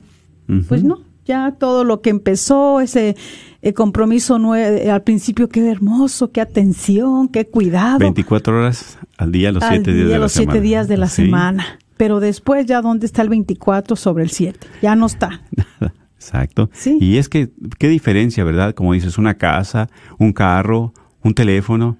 pues 0.67 0.83
no, 0.83 1.01
ya 1.25 1.55
todo 1.57 1.83
lo 1.83 2.01
que 2.01 2.11
empezó, 2.11 2.79
ese 2.79 3.15
el 3.61 3.73
compromiso 3.73 4.39
nueve, 4.39 4.89
al 4.89 5.03
principio, 5.03 5.49
qué 5.49 5.67
hermoso, 5.69 6.31
qué 6.31 6.41
atención, 6.41 7.27
qué 7.27 7.47
cuidado. 7.47 7.99
24 7.99 8.57
horas 8.57 8.97
al 9.17 9.31
día, 9.31 9.51
los 9.51 9.63
7 9.67 9.93
días 9.93 10.09
de 10.09 10.19
la 10.19 10.29
siete 10.29 10.61
días 10.61 10.87
de 10.87 10.97
la 10.97 11.07
semana. 11.07 11.79
Pero 11.97 12.19
después 12.19 12.67
ya 12.67 12.81
dónde 12.81 13.07
está 13.07 13.23
el 13.23 13.29
24 13.29 13.95
sobre 13.95 14.23
el 14.23 14.29
7, 14.29 14.67
ya 14.81 14.95
no 14.95 15.07
está. 15.07 15.41
Exacto. 16.27 16.69
Y 16.99 17.17
es 17.17 17.29
que, 17.29 17.49
qué 17.79 17.87
diferencia, 17.87 18.43
¿verdad? 18.43 18.73
Como 18.73 18.93
dices, 18.93 19.17
una 19.17 19.35
casa, 19.35 19.89
un 20.17 20.33
carro, 20.33 20.93
un 21.23 21.33
teléfono, 21.33 21.97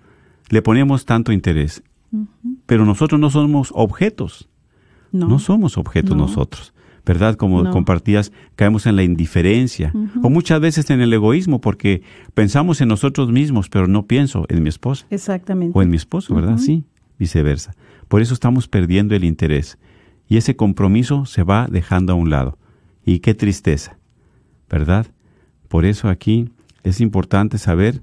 le 0.49 0.61
ponemos 0.61 1.05
tanto 1.05 1.31
interés. 1.31 1.83
Pero 2.65 2.85
nosotros 2.85 3.19
no 3.19 3.29
somos 3.29 3.71
objetos. 3.73 4.49
No, 5.11 5.39
somos 5.39 5.77
objetos 5.77 6.15
nosotros. 6.15 6.73
¿verdad? 7.05 7.35
Como 7.35 7.69
compartías, 7.69 8.33
caemos 8.57 8.85
en 8.85 8.97
la 8.97 9.03
indiferencia 9.03 9.93
o 10.21 10.29
muchas 10.29 10.59
veces 10.59 10.89
en 10.89 10.99
el 10.99 11.13
egoísmo 11.13 11.61
porque 11.61 12.01
pensamos 12.33 12.81
en 12.81 12.89
nosotros 12.89 13.31
mismos, 13.31 13.69
pero 13.69 13.87
no 13.87 14.07
pienso 14.07 14.45
en 14.49 14.61
mi 14.61 14.67
esposa. 14.67 15.07
Exactamente. 15.09 15.71
O 15.73 15.81
en 15.81 15.89
mi 15.89 15.95
esposo, 15.95 16.35
¿verdad? 16.35 16.57
Sí, 16.57 16.83
viceversa. 17.17 17.75
Por 18.09 18.21
eso 18.21 18.33
estamos 18.33 18.67
perdiendo 18.67 19.15
el 19.15 19.23
interés 19.23 19.77
y 20.27 20.35
ese 20.35 20.57
compromiso 20.57 21.25
se 21.25 21.43
va 21.43 21.67
dejando 21.71 22.11
a 22.11 22.15
un 22.17 22.29
lado. 22.29 22.57
Y 23.05 23.19
qué 23.19 23.33
tristeza, 23.33 23.97
¿verdad? 24.69 25.07
Por 25.67 25.85
eso 25.85 26.09
aquí 26.09 26.49
es 26.83 27.01
importante 27.01 27.57
saber 27.57 28.01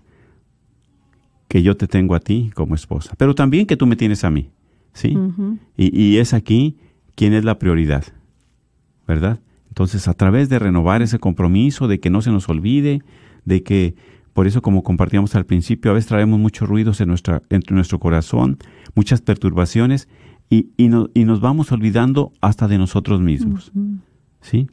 que 1.48 1.62
yo 1.62 1.76
te 1.76 1.86
tengo 1.86 2.14
a 2.14 2.20
ti 2.20 2.50
como 2.54 2.74
esposa, 2.74 3.14
pero 3.16 3.34
también 3.34 3.66
que 3.66 3.76
tú 3.76 3.86
me 3.86 3.96
tienes 3.96 4.24
a 4.24 4.30
mí, 4.30 4.50
¿sí? 4.92 5.16
y, 5.76 6.00
y 6.00 6.18
es 6.18 6.34
aquí 6.34 6.76
quién 7.14 7.32
es 7.32 7.44
la 7.44 7.58
prioridad. 7.58 8.04
¿verdad? 9.06 9.40
Entonces, 9.68 10.08
a 10.08 10.14
través 10.14 10.48
de 10.48 10.58
renovar 10.58 11.02
ese 11.02 11.18
compromiso, 11.18 11.88
de 11.88 12.00
que 12.00 12.10
no 12.10 12.22
se 12.22 12.30
nos 12.30 12.48
olvide, 12.48 13.02
de 13.44 13.62
que, 13.62 13.94
por 14.32 14.46
eso 14.46 14.62
como 14.62 14.82
compartíamos 14.82 15.34
al 15.34 15.46
principio, 15.46 15.90
a 15.90 15.94
veces 15.94 16.08
traemos 16.08 16.38
muchos 16.38 16.68
ruidos 16.68 17.00
en, 17.00 17.08
nuestra, 17.08 17.42
en 17.50 17.62
nuestro 17.70 17.98
corazón, 17.98 18.58
muchas 18.94 19.20
perturbaciones, 19.20 20.08
y, 20.50 20.68
y, 20.76 20.90
y 21.14 21.24
nos 21.24 21.40
vamos 21.40 21.72
olvidando 21.72 22.32
hasta 22.40 22.68
de 22.68 22.78
nosotros 22.78 23.20
mismos. 23.20 23.72
¿Sí? 24.40 24.68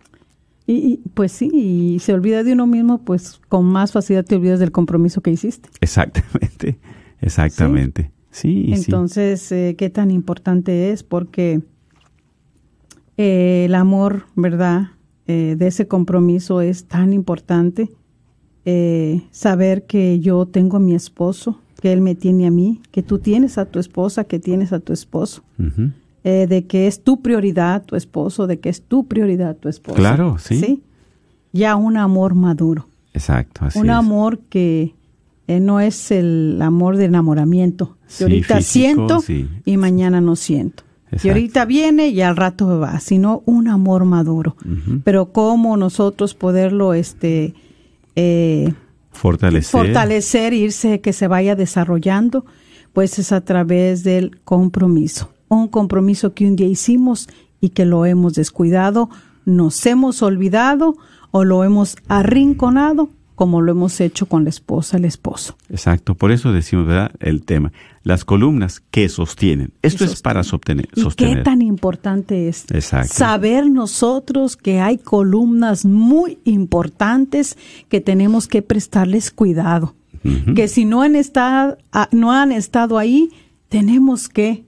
Y, 0.68 1.02
pues 1.14 1.32
sí, 1.32 1.50
y 1.54 2.00
se 2.00 2.14
olvida 2.14 2.44
de 2.44 2.54
uno 2.54 2.66
mismo, 2.66 3.00
pues 3.04 3.42
con 3.50 3.66
más 3.66 3.92
facilidad 3.92 4.24
te 4.24 4.36
olvidas 4.36 4.60
del 4.60 4.72
compromiso 4.72 5.22
que 5.22 5.32
hiciste. 5.32 5.70
Exactamente, 5.82 6.80
exactamente. 7.20 8.12
Sí, 8.30 8.72
Entonces, 8.74 9.52
eh, 9.52 9.76
¿qué 9.78 9.90
tan 9.90 10.12
importante 10.12 10.92
es? 10.92 11.04
Porque 11.04 11.62
eh, 13.18 13.66
el 13.66 13.76
amor, 13.76 14.24
¿verdad? 14.36 14.92
Eh, 15.28 15.56
de 15.58 15.68
ese 15.68 15.88
compromiso 15.88 16.62
es 16.62 16.86
tan 16.86 17.14
importante. 17.14 17.90
Eh, 18.66 19.22
saber 19.32 19.86
que 19.86 20.20
yo 20.20 20.46
tengo 20.46 20.78
a 20.78 20.80
mi 20.80 20.96
esposo, 20.96 21.60
que 21.82 21.92
él 21.92 22.02
me 22.02 22.16
tiene 22.16 22.48
a 22.48 22.52
mí, 22.52 22.82
que 22.92 23.04
tú 23.04 23.20
tienes 23.20 23.58
a 23.58 23.66
tu 23.66 23.80
esposa, 23.80 24.24
que 24.24 24.40
tienes 24.40 24.72
a 24.72 24.80
tu 24.80 24.94
esposo. 24.94 25.44
De 26.24 26.66
que 26.68 26.88
es 26.88 27.04
tu 27.04 27.22
prioridad 27.22 27.84
tu 27.84 27.96
esposo, 27.96 28.48
de 28.48 28.60
que 28.60 28.70
es 28.70 28.84
tu 28.84 29.08
prioridad 29.08 29.56
tu 29.56 29.70
esposa. 29.70 29.98
Claro, 29.98 30.38
sí. 30.38 30.84
Ya 31.52 31.76
un 31.76 31.98
amor 31.98 32.36
maduro. 32.36 32.88
Exacto, 33.14 33.66
así 33.66 33.80
Un 33.80 33.90
amor 33.90 34.40
que 34.50 34.94
no 35.48 35.80
es 35.80 36.12
el 36.12 36.60
amor 36.62 36.98
de 36.98 37.06
enamoramiento. 37.06 37.98
Que 38.18 38.24
ahorita 38.26 38.62
siento 38.62 39.24
y 39.66 39.78
mañana 39.78 40.22
no 40.22 40.36
siento. 40.36 40.84
Y 41.24 41.28
ahorita 41.28 41.66
viene 41.66 42.08
y 42.08 42.22
al 42.22 42.38
rato 42.38 42.80
va, 42.80 43.00
sino 43.00 43.44
un 43.46 43.68
amor 43.68 44.06
maduro. 44.06 44.56
Pero 45.04 45.32
cómo 45.34 45.76
nosotros 45.76 46.34
poderlo 46.34 46.94
este 46.94 47.54
eh, 48.16 48.74
fortalecer. 49.12 49.72
fortalecer, 49.72 50.54
irse, 50.54 51.02
que 51.02 51.12
se 51.12 51.28
vaya 51.28 51.56
desarrollando, 51.56 52.46
pues 52.94 53.20
es 53.20 53.32
a 53.32 53.42
través 53.42 54.04
del 54.04 54.40
compromiso. 54.44 55.32
Un 55.52 55.68
compromiso 55.68 56.34
que 56.34 56.46
un 56.46 56.56
día 56.56 56.68
hicimos 56.68 57.28
y 57.60 57.70
que 57.70 57.86
lo 57.86 58.06
hemos 58.06 58.34
descuidado, 58.34 59.10
nos 59.46 59.86
hemos 59.86 60.22
olvidado 60.22 60.96
o 61.32 61.44
lo 61.44 61.64
hemos 61.64 61.98
arrinconado 62.08 63.10
como 63.36 63.60
lo 63.60 63.72
hemos 63.72 64.00
hecho 64.02 64.28
con 64.28 64.44
la 64.44 64.52
esposa, 64.52 64.98
el 64.98 65.06
esposo. 65.06 65.58
Exacto, 65.68 66.14
por 66.14 66.32
eso 66.32 66.54
decimos, 66.54 66.86
¿verdad? 66.86 67.12
El 67.20 67.44
tema, 67.44 67.72
las 68.04 68.24
columnas 68.24 68.84
que 68.92 69.10
sostienen. 69.10 69.74
Esto 69.82 70.06
es 70.06 70.22
para 70.22 70.44
sostener, 70.44 70.88
¿Y 70.96 71.10
qué 71.16 71.38
tan 71.38 71.64
importante 71.64 72.48
es 72.48 72.68
saber 73.08 73.70
nosotros 73.70 74.56
que 74.56 74.80
hay 74.80 75.00
columnas 75.00 75.86
muy 75.86 76.38
importantes 76.46 77.58
que 77.90 78.00
tenemos 78.00 78.48
que 78.48 78.62
prestarles 78.62 79.32
cuidado. 79.32 79.96
Que 80.56 80.68
si 80.68 80.86
no 80.86 81.02
han, 81.02 81.16
estado, 81.16 81.80
ah, 81.92 82.08
no 82.12 82.32
han 82.32 82.52
estado 82.52 83.00
ahí, 83.00 83.32
tenemos 83.70 84.30
que 84.30 84.66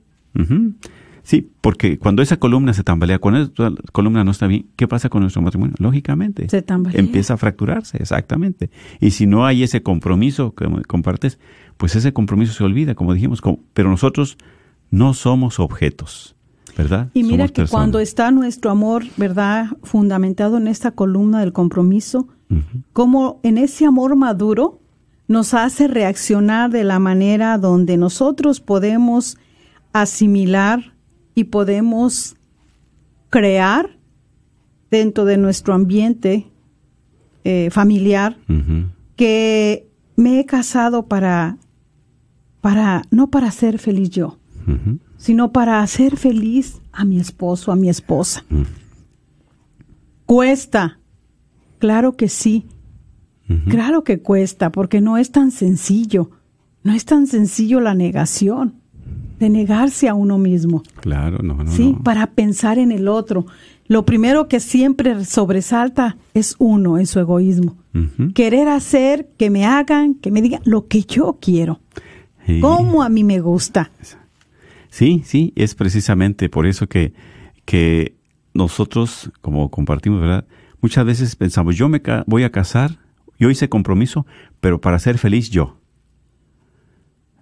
Sí, 1.24 1.50
porque 1.62 1.98
cuando 1.98 2.22
esa 2.22 2.36
columna 2.36 2.74
se 2.74 2.84
tambalea, 2.84 3.18
cuando 3.18 3.44
esa 3.44 3.72
columna 3.94 4.26
no 4.26 4.32
está 4.32 4.46
bien, 4.46 4.66
¿qué 4.76 4.90
pasa 4.90 5.08
con 5.08 5.22
nuestro 5.22 5.42
matrimonio? 5.42 5.74
Lógicamente, 5.80 6.50
se 6.50 6.62
tambalea. 6.62 7.00
empieza 7.00 7.36
a 7.36 7.38
fracturarse, 7.38 7.98
exactamente. 7.98 8.70
Y 9.00 9.12
si 9.12 9.26
no 9.26 9.46
hay 9.46 9.64
ese 9.64 9.82
compromiso 9.82 10.54
que 10.54 10.68
compartes, 10.86 11.40
pues 11.78 11.96
ese 11.96 12.12
compromiso 12.12 12.52
se 12.52 12.64
olvida, 12.66 12.94
como 12.94 13.14
dijimos, 13.14 13.42
pero 13.74 13.90
nosotros 13.90 14.38
no 14.92 15.14
somos 15.14 15.62
objetos, 15.62 16.36
¿verdad? 16.78 17.10
Y 17.14 17.24
mira 17.24 17.48
que 17.48 17.68
cuando 17.68 18.00
está 18.00 18.30
nuestro 18.32 18.70
amor, 18.70 19.06
¿verdad? 19.16 19.68
Fundamentado 19.82 20.58
en 20.58 20.68
esta 20.68 20.92
columna 20.92 21.40
del 21.40 21.54
compromiso, 21.54 22.28
como 22.92 23.40
en 23.44 23.58
ese 23.58 23.86
amor 23.86 24.18
maduro 24.18 24.82
nos 25.30 25.54
hace 25.54 25.88
reaccionar 25.88 26.70
de 26.70 26.84
la 26.84 27.00
manera 27.00 27.58
donde 27.58 27.96
nosotros 27.96 28.60
podemos 28.60 29.38
asimilar 29.94 30.94
y 31.36 31.46
podemos 31.46 32.36
crear 33.30 33.98
dentro 34.92 35.26
de 35.26 35.38
nuestro 35.38 35.74
ambiente 35.74 36.48
eh, 37.44 37.70
familiar 37.72 38.38
que 39.16 39.90
me 40.16 40.40
he 40.40 40.46
casado 40.46 41.08
para, 41.08 41.58
para, 42.62 43.04
no 43.10 43.30
para 43.30 43.50
ser 43.52 43.80
feliz 43.80 44.10
yo, 44.10 44.40
sino 45.18 45.52
para 45.52 45.82
hacer 45.82 46.18
feliz 46.18 46.82
a 46.92 47.06
mi 47.06 47.20
esposo, 47.20 47.72
a 47.72 47.76
mi 47.76 47.90
esposa. 47.90 48.46
Cuesta, 50.26 51.00
claro 51.80 52.16
que 52.16 52.30
sí, 52.30 52.68
claro 53.70 54.04
que 54.04 54.22
cuesta, 54.22 54.72
porque 54.72 55.02
no 55.02 55.18
es 55.18 55.32
tan 55.32 55.52
sencillo, 55.52 56.32
no 56.84 56.94
es 56.94 57.06
tan 57.06 57.28
sencillo 57.28 57.80
la 57.80 57.96
negación 57.96 58.83
de 59.44 59.50
negarse 59.50 60.08
a 60.08 60.14
uno 60.14 60.38
mismo. 60.38 60.84
Claro, 61.02 61.40
no, 61.44 61.56
no. 61.56 61.72
Sí, 61.72 61.96
para 62.04 62.28
pensar 62.28 62.80
en 62.80 62.92
el 62.92 63.08
otro. 63.08 63.46
Lo 63.88 64.06
primero 64.06 64.48
que 64.48 64.60
siempre 64.60 65.26
sobresalta 65.26 66.18
es 66.34 66.56
uno 66.58 66.98
en 66.98 67.06
su 67.06 67.20
egoísmo. 67.20 67.78
Querer 68.34 68.70
hacer 68.70 69.30
que 69.38 69.52
me 69.52 69.66
hagan, 69.66 70.16
que 70.16 70.32
me 70.32 70.42
digan 70.42 70.62
lo 70.66 70.88
que 70.88 71.02
yo 71.02 71.38
quiero. 71.40 71.82
Como 72.62 73.04
a 73.04 73.10
mí 73.10 73.24
me 73.24 73.40
gusta. 73.40 73.92
Sí, 74.90 75.22
sí, 75.26 75.54
es 75.56 75.76
precisamente 75.76 76.50
por 76.50 76.66
eso 76.66 76.88
que, 76.88 77.14
que 77.66 78.16
nosotros, 78.54 79.32
como 79.42 79.70
compartimos, 79.70 80.22
¿verdad? 80.22 80.46
muchas 80.84 81.06
veces 81.06 81.36
pensamos, 81.36 81.78
yo 81.78 81.88
me 81.88 82.02
voy 82.28 82.44
a 82.44 82.52
casar, 82.52 83.00
yo 83.40 83.50
hice 83.50 83.70
compromiso, 83.70 84.28
pero 84.60 84.82
para 84.82 85.00
ser 85.00 85.18
feliz 85.18 85.50
yo. 85.50 85.78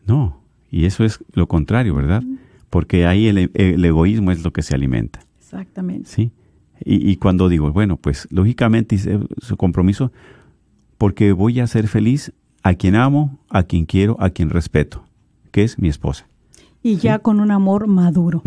No, 0.05 0.40
y 0.71 0.85
eso 0.85 1.03
es 1.03 1.19
lo 1.33 1.47
contrario, 1.47 1.93
¿verdad? 1.93 2.23
Porque 2.69 3.05
ahí 3.05 3.27
el, 3.27 3.51
el 3.53 3.85
egoísmo 3.85 4.31
es 4.31 4.43
lo 4.43 4.51
que 4.53 4.61
se 4.61 4.73
alimenta, 4.73 5.19
Exactamente. 5.39 6.09
¿sí? 6.09 6.31
Y, 6.83 7.11
y 7.11 7.17
cuando 7.17 7.49
digo, 7.49 7.71
bueno, 7.71 7.97
pues 7.97 8.27
lógicamente 8.31 8.95
hice 8.95 9.19
su 9.39 9.57
compromiso 9.57 10.11
porque 10.97 11.31
voy 11.33 11.59
a 11.59 11.67
ser 11.67 11.87
feliz 11.87 12.33
a 12.63 12.73
quien 12.73 12.95
amo, 12.95 13.39
a 13.49 13.63
quien 13.63 13.85
quiero, 13.85 14.15
a 14.19 14.29
quien 14.29 14.49
respeto, 14.49 15.03
que 15.51 15.63
es 15.63 15.77
mi 15.77 15.89
esposa. 15.89 16.27
Y 16.83 16.95
ya 16.95 17.19
con 17.19 17.39
un 17.39 17.51
amor 17.51 17.87
maduro. 17.87 18.41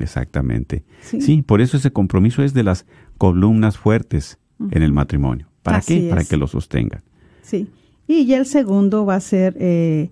Exactamente. 0.00 0.84
Sí. 1.02 1.20
Sí. 1.20 1.42
por 1.42 1.60
eso 1.60 1.76
ese 1.76 1.90
compromiso 1.90 2.42
es 2.42 2.54
de 2.54 2.62
las 2.62 2.86
columnas 3.18 3.76
fuertes 3.76 4.38
en 4.70 4.82
el 4.82 4.92
matrimonio. 4.92 5.48
¿Para 5.62 5.78
Así 5.78 6.02
qué? 6.02 6.08
Para 6.08 6.24
que 6.24 6.36
lo 6.36 6.46
sostengan. 6.46 7.02
Sí. 7.42 7.68
Y 8.06 8.24
ya 8.24 8.38
el 8.38 8.46
segundo 8.46 9.04
va 9.04 9.16
a 9.16 9.20
ser, 9.20 9.56
eh, 9.58 10.10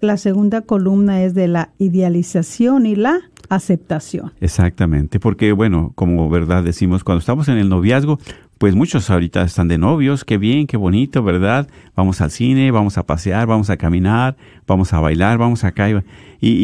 la 0.00 0.16
segunda 0.16 0.62
columna 0.62 1.22
es 1.22 1.34
de 1.34 1.48
la 1.48 1.70
idealización 1.78 2.86
y 2.86 2.96
la 2.96 3.20
aceptación. 3.48 4.32
Exactamente, 4.40 5.18
porque 5.20 5.52
bueno, 5.52 5.92
como 5.94 6.28
verdad 6.28 6.62
decimos, 6.62 7.04
cuando 7.04 7.18
estamos 7.20 7.48
en 7.48 7.58
el 7.58 7.68
noviazgo, 7.68 8.18
pues 8.58 8.74
muchos 8.74 9.08
ahorita 9.10 9.42
están 9.42 9.68
de 9.68 9.78
novios, 9.78 10.24
qué 10.24 10.36
bien, 10.36 10.66
qué 10.66 10.76
bonito, 10.76 11.22
¿verdad? 11.22 11.66
Vamos 11.96 12.20
al 12.20 12.30
cine, 12.30 12.70
vamos 12.70 12.98
a 12.98 13.04
pasear, 13.06 13.46
vamos 13.46 13.70
a 13.70 13.76
caminar, 13.78 14.36
vamos 14.66 14.92
a 14.92 15.00
bailar, 15.00 15.38
vamos 15.38 15.64
acá 15.64 15.88
y, 15.90 15.96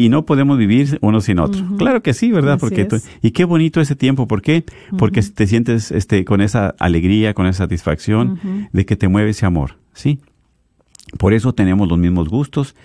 y, 0.05 0.07
no 0.09 0.23
podemos 0.25 0.57
vivir 0.59 0.99
uno 1.01 1.21
sin 1.21 1.39
otro. 1.39 1.61
Claro 1.77 2.03
que 2.03 2.13
sí, 2.13 2.31
¿verdad? 2.31 2.53
Así 2.53 2.61
Porque 2.61 2.85
tú- 2.85 2.97
y 3.21 3.31
qué 3.31 3.45
bonito 3.45 3.81
ese 3.81 3.95
tiempo, 3.95 4.27
¿por 4.27 4.41
qué? 4.43 4.63
Porque 4.97 5.21
te 5.23 5.47
sientes 5.47 5.91
este 5.91 6.23
con 6.23 6.39
esa 6.41 6.75
alegría, 6.79 7.33
con 7.33 7.47
esa 7.47 7.63
satisfacción 7.63 8.39
de 8.71 8.85
que 8.85 8.95
te 8.95 9.07
mueve 9.07 9.31
ese 9.31 9.45
amor, 9.47 9.77
¿sí? 9.93 10.19
Por 11.17 11.33
eso 11.33 11.53
tenemos 11.53 11.87
los 11.87 11.97
mismos 11.97 12.29
gustos, 12.29 12.75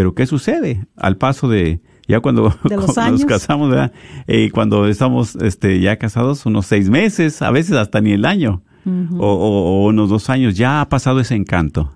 pero 0.00 0.14
¿qué 0.14 0.24
sucede? 0.26 0.86
Al 0.96 1.18
paso 1.18 1.46
de 1.46 1.82
ya 2.08 2.20
cuando 2.20 2.54
nos 2.70 3.24
casamos, 3.26 3.68
¿verdad? 3.68 3.92
Eh, 4.26 4.50
cuando 4.50 4.86
estamos 4.88 5.36
este, 5.36 5.78
ya 5.78 5.98
casados, 5.98 6.46
unos 6.46 6.64
seis 6.64 6.88
meses, 6.88 7.42
a 7.42 7.50
veces 7.50 7.72
hasta 7.76 8.00
ni 8.00 8.12
el 8.12 8.24
año, 8.24 8.62
o, 8.86 9.26
o- 9.26 9.82
o 9.82 9.86
unos 9.88 10.08
dos 10.08 10.30
años, 10.30 10.56
ya 10.56 10.80
ha 10.80 10.88
pasado 10.88 11.20
ese 11.20 11.34
encanto. 11.34 11.92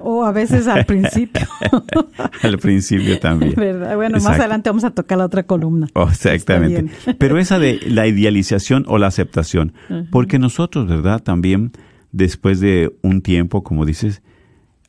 O 0.00 0.24
a 0.24 0.30
veces 0.30 0.68
al 0.68 0.86
principio. 0.86 1.42
Al 2.44 2.58
principio 2.58 3.18
también. 3.18 3.54
¿Verdad? 3.56 3.96
Bueno, 3.96 4.18
más 4.18 4.38
adelante 4.38 4.70
vamos 4.70 4.84
a 4.84 4.90
tocar 4.92 5.18
la 5.18 5.24
otra 5.24 5.42
columna. 5.42 5.88
Oh, 5.94 6.08
exactamente. 6.08 6.86
Pero 7.18 7.36
esa 7.40 7.58
de 7.58 7.80
la 7.88 8.06
idealización 8.06 8.84
o 8.86 8.96
la 8.96 9.08
aceptación, 9.08 9.72
porque 10.12 10.38
nosotros, 10.38 10.86
¿verdad? 10.86 11.20
También 11.20 11.72
después 12.12 12.60
de 12.60 12.94
un 13.02 13.22
tiempo, 13.22 13.64
como 13.64 13.84
dices, 13.84 14.22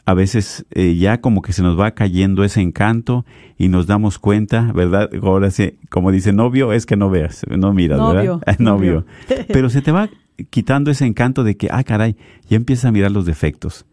a 0.06 0.14
veces 0.14 0.66
eh, 0.72 0.96
ya 0.96 1.22
como 1.22 1.42
que 1.42 1.54
se 1.54 1.62
nos 1.62 1.80
va 1.80 1.92
cayendo 1.92 2.44
ese 2.44 2.62
encanto 2.62 3.26
y 3.58 3.70
nos 3.70 3.88
damos 3.88 4.20
cuenta, 4.20 4.72
¿verdad? 4.74 5.10
Ahora 5.22 5.52
sí, 5.52 5.76
como 5.90 6.12
dice 6.12 6.34
novio, 6.34 6.74
es 6.74 6.86
que 6.86 6.96
no 6.96 7.10
veas, 7.10 7.44
no 7.50 7.74
miras, 7.74 8.00
Novio, 8.00 8.40
¿verdad? 8.40 8.60
novio. 8.60 9.06
novio. 9.30 9.46
Pero 9.48 9.70
se 9.70 9.82
te 9.82 9.92
va 9.92 10.10
quitando 10.50 10.92
ese 10.92 11.06
encanto 11.06 11.44
de 11.44 11.56
que, 11.56 11.68
ah, 11.72 11.84
caray, 11.84 12.16
ya 12.50 12.58
empiezas 12.58 12.86
a 12.86 12.92
mirar 12.92 13.12
los 13.12 13.26
defectos 13.26 13.86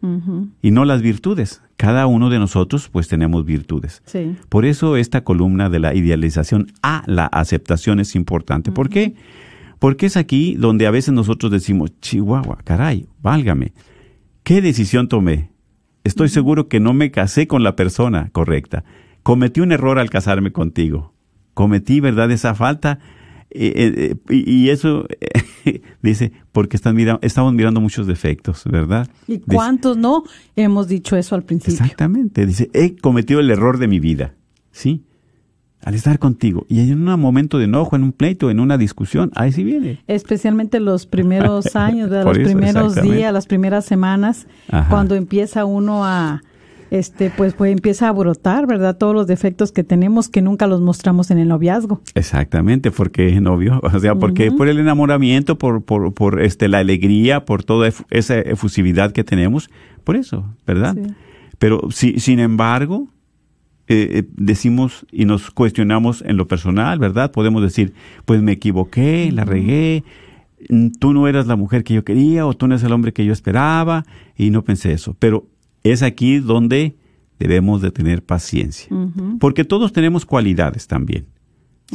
y 0.61 0.71
no 0.71 0.85
las 0.85 1.01
virtudes. 1.01 1.61
Cada 1.77 2.07
uno 2.07 2.29
de 2.29 2.39
nosotros 2.39 2.89
pues 2.89 3.07
tenemos 3.07 3.45
virtudes. 3.45 4.01
Sí. 4.05 4.35
Por 4.49 4.65
eso 4.65 4.97
esta 4.97 5.23
columna 5.23 5.69
de 5.69 5.79
la 5.79 5.93
idealización 5.93 6.67
a 6.81 7.03
la 7.05 7.25
aceptación 7.27 7.99
es 7.99 8.15
importante. 8.15 8.71
¿Por 8.71 8.89
qué? 8.89 9.15
Porque 9.79 10.07
es 10.07 10.17
aquí 10.17 10.55
donde 10.55 10.87
a 10.87 10.91
veces 10.91 11.13
nosotros 11.13 11.51
decimos, 11.51 11.91
Chihuahua, 12.01 12.57
caray, 12.63 13.07
válgame, 13.21 13.73
¿qué 14.43 14.61
decisión 14.61 15.07
tomé? 15.07 15.48
Estoy 16.03 16.29
seguro 16.29 16.67
que 16.67 16.79
no 16.79 16.93
me 16.93 17.11
casé 17.11 17.47
con 17.47 17.63
la 17.63 17.75
persona 17.75 18.29
correcta. 18.31 18.83
Cometí 19.23 19.59
un 19.61 19.71
error 19.71 19.99
al 19.99 20.09
casarme 20.09 20.51
contigo. 20.51 21.13
Cometí, 21.53 21.99
¿verdad?, 21.99 22.31
esa 22.31 22.55
falta. 22.55 22.99
Eh, 23.51 23.73
eh, 23.75 24.15
eh, 24.29 24.35
y, 24.35 24.69
eso 24.69 25.07
dice, 26.01 26.31
porque 26.51 26.77
están 26.77 26.95
mira- 26.95 27.19
estamos 27.21 27.53
mirando 27.53 27.81
muchos 27.81 28.05
defectos, 28.07 28.63
¿verdad? 28.65 29.09
¿Y 29.27 29.33
Dice- 29.37 29.45
cuántos 29.47 29.97
no 29.97 30.23
hemos 30.55 30.87
dicho 30.87 31.15
eso 31.17 31.35
al 31.35 31.43
principio? 31.43 31.73
Exactamente. 31.73 32.45
Dice, 32.45 32.69
he 32.73 32.95
cometido 32.95 33.39
el 33.39 33.49
error 33.51 33.77
de 33.79 33.87
mi 33.87 33.99
vida. 33.99 34.35
¿Sí? 34.71 35.03
Al 35.81 35.95
estar 35.95 36.19
contigo. 36.19 36.65
Y 36.67 36.81
en 36.81 37.07
un 37.07 37.19
momento 37.19 37.57
de 37.57 37.65
enojo, 37.65 37.95
en 37.95 38.03
un 38.03 38.11
pleito, 38.11 38.51
en 38.51 38.59
una 38.59 38.77
discusión, 38.77 39.31
ahí 39.35 39.51
sí 39.51 39.63
viene. 39.63 40.01
Especialmente 40.07 40.79
los 40.79 41.05
primeros 41.05 41.75
años, 41.75 42.09
los 42.09 42.37
eso, 42.37 42.43
primeros 42.43 43.01
días, 43.01 43.31
las 43.33 43.47
primeras 43.47 43.85
semanas, 43.85 44.45
Ajá. 44.69 44.89
cuando 44.89 45.15
empieza 45.15 45.63
uno 45.63 46.03
a, 46.03 46.41
este, 46.91 47.31
pues, 47.35 47.53
pues 47.53 47.71
empieza 47.71 48.07
a 48.07 48.11
brotar, 48.11 48.67
¿verdad? 48.67 48.97
Todos 48.97 49.13
los 49.13 49.27
defectos 49.27 49.71
que 49.71 49.83
tenemos 49.83 50.27
que 50.27 50.41
nunca 50.41 50.67
los 50.67 50.81
mostramos 50.81 51.31
en 51.31 51.37
el 51.37 51.47
noviazgo. 51.47 52.01
Exactamente, 52.15 52.91
porque 52.91 53.29
es 53.29 53.41
novio. 53.41 53.79
O 53.89 53.99
sea, 53.99 54.15
porque 54.15 54.51
por 54.51 54.69
el 54.69 54.79
enamoramiento, 54.79 55.57
por, 55.57 55.83
por, 55.83 56.13
por 56.13 56.41
este, 56.41 56.67
la 56.67 56.77
alegría, 56.79 57.45
por 57.45 57.63
toda 57.63 57.89
esa 58.09 58.39
efusividad 58.39 59.11
que 59.11 59.23
tenemos. 59.23 59.69
Por 60.03 60.15
eso, 60.15 60.45
¿verdad? 60.65 60.95
Sí. 60.95 61.13
Pero 61.57 61.81
si, 61.91 62.19
sin 62.19 62.39
embargo, 62.39 63.07
eh, 63.91 64.19
eh, 64.19 64.23
decimos 64.37 65.07
y 65.11 65.25
nos 65.25 65.49
cuestionamos 65.49 66.21
en 66.21 66.37
lo 66.37 66.47
personal, 66.47 66.99
¿verdad? 66.99 67.31
Podemos 67.31 67.63
decir, 67.63 67.93
pues 68.25 68.39
me 68.39 68.51
equivoqué, 68.51 69.31
la 69.31 69.45
regué, 69.45 70.03
mm, 70.69 70.89
tú 70.99 71.11
no 71.11 71.27
eras 71.27 71.47
la 71.47 71.55
mujer 71.55 71.83
que 71.83 71.95
yo 71.95 72.03
quería 72.03 72.45
o 72.45 72.53
tú 72.53 72.67
no 72.67 72.75
eres 72.75 72.83
el 72.83 72.91
hombre 72.91 73.13
que 73.13 73.25
yo 73.25 73.33
esperaba 73.33 74.05
y 74.37 74.51
no 74.51 74.63
pensé 74.63 74.93
eso. 74.93 75.15
Pero 75.17 75.47
es 75.81 76.03
aquí 76.03 76.37
donde 76.37 76.97
debemos 77.39 77.81
de 77.81 77.89
tener 77.89 78.23
paciencia. 78.23 78.95
Porque 79.39 79.65
todos 79.65 79.91
tenemos 79.91 80.23
cualidades 80.23 80.85
también. 80.85 81.25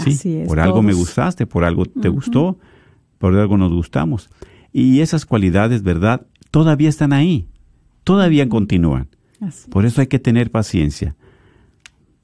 ¿sí? 0.03 0.11
Así 0.11 0.37
es, 0.39 0.49
por 0.49 0.59
algo 0.59 0.83
me 0.83 0.95
gustaste, 0.95 1.47
por 1.47 1.63
algo 1.63 1.85
te 1.87 2.09
gustó, 2.09 2.59
por 3.19 3.37
algo 3.37 3.57
nos 3.57 3.73
gustamos. 3.73 4.31
Y 4.73 4.99
esas 4.99 5.27
cualidades, 5.27 5.85
¿verdad? 5.85 6.27
Todavía 6.51 6.89
están 6.89 7.13
ahí, 7.13 7.47
todavía 8.03 8.49
continúan. 8.49 9.07
Así. 9.41 9.71
Por 9.71 9.87
eso 9.87 10.01
hay 10.01 10.09
que 10.09 10.19
tener 10.19 10.51
paciencia, 10.51 11.15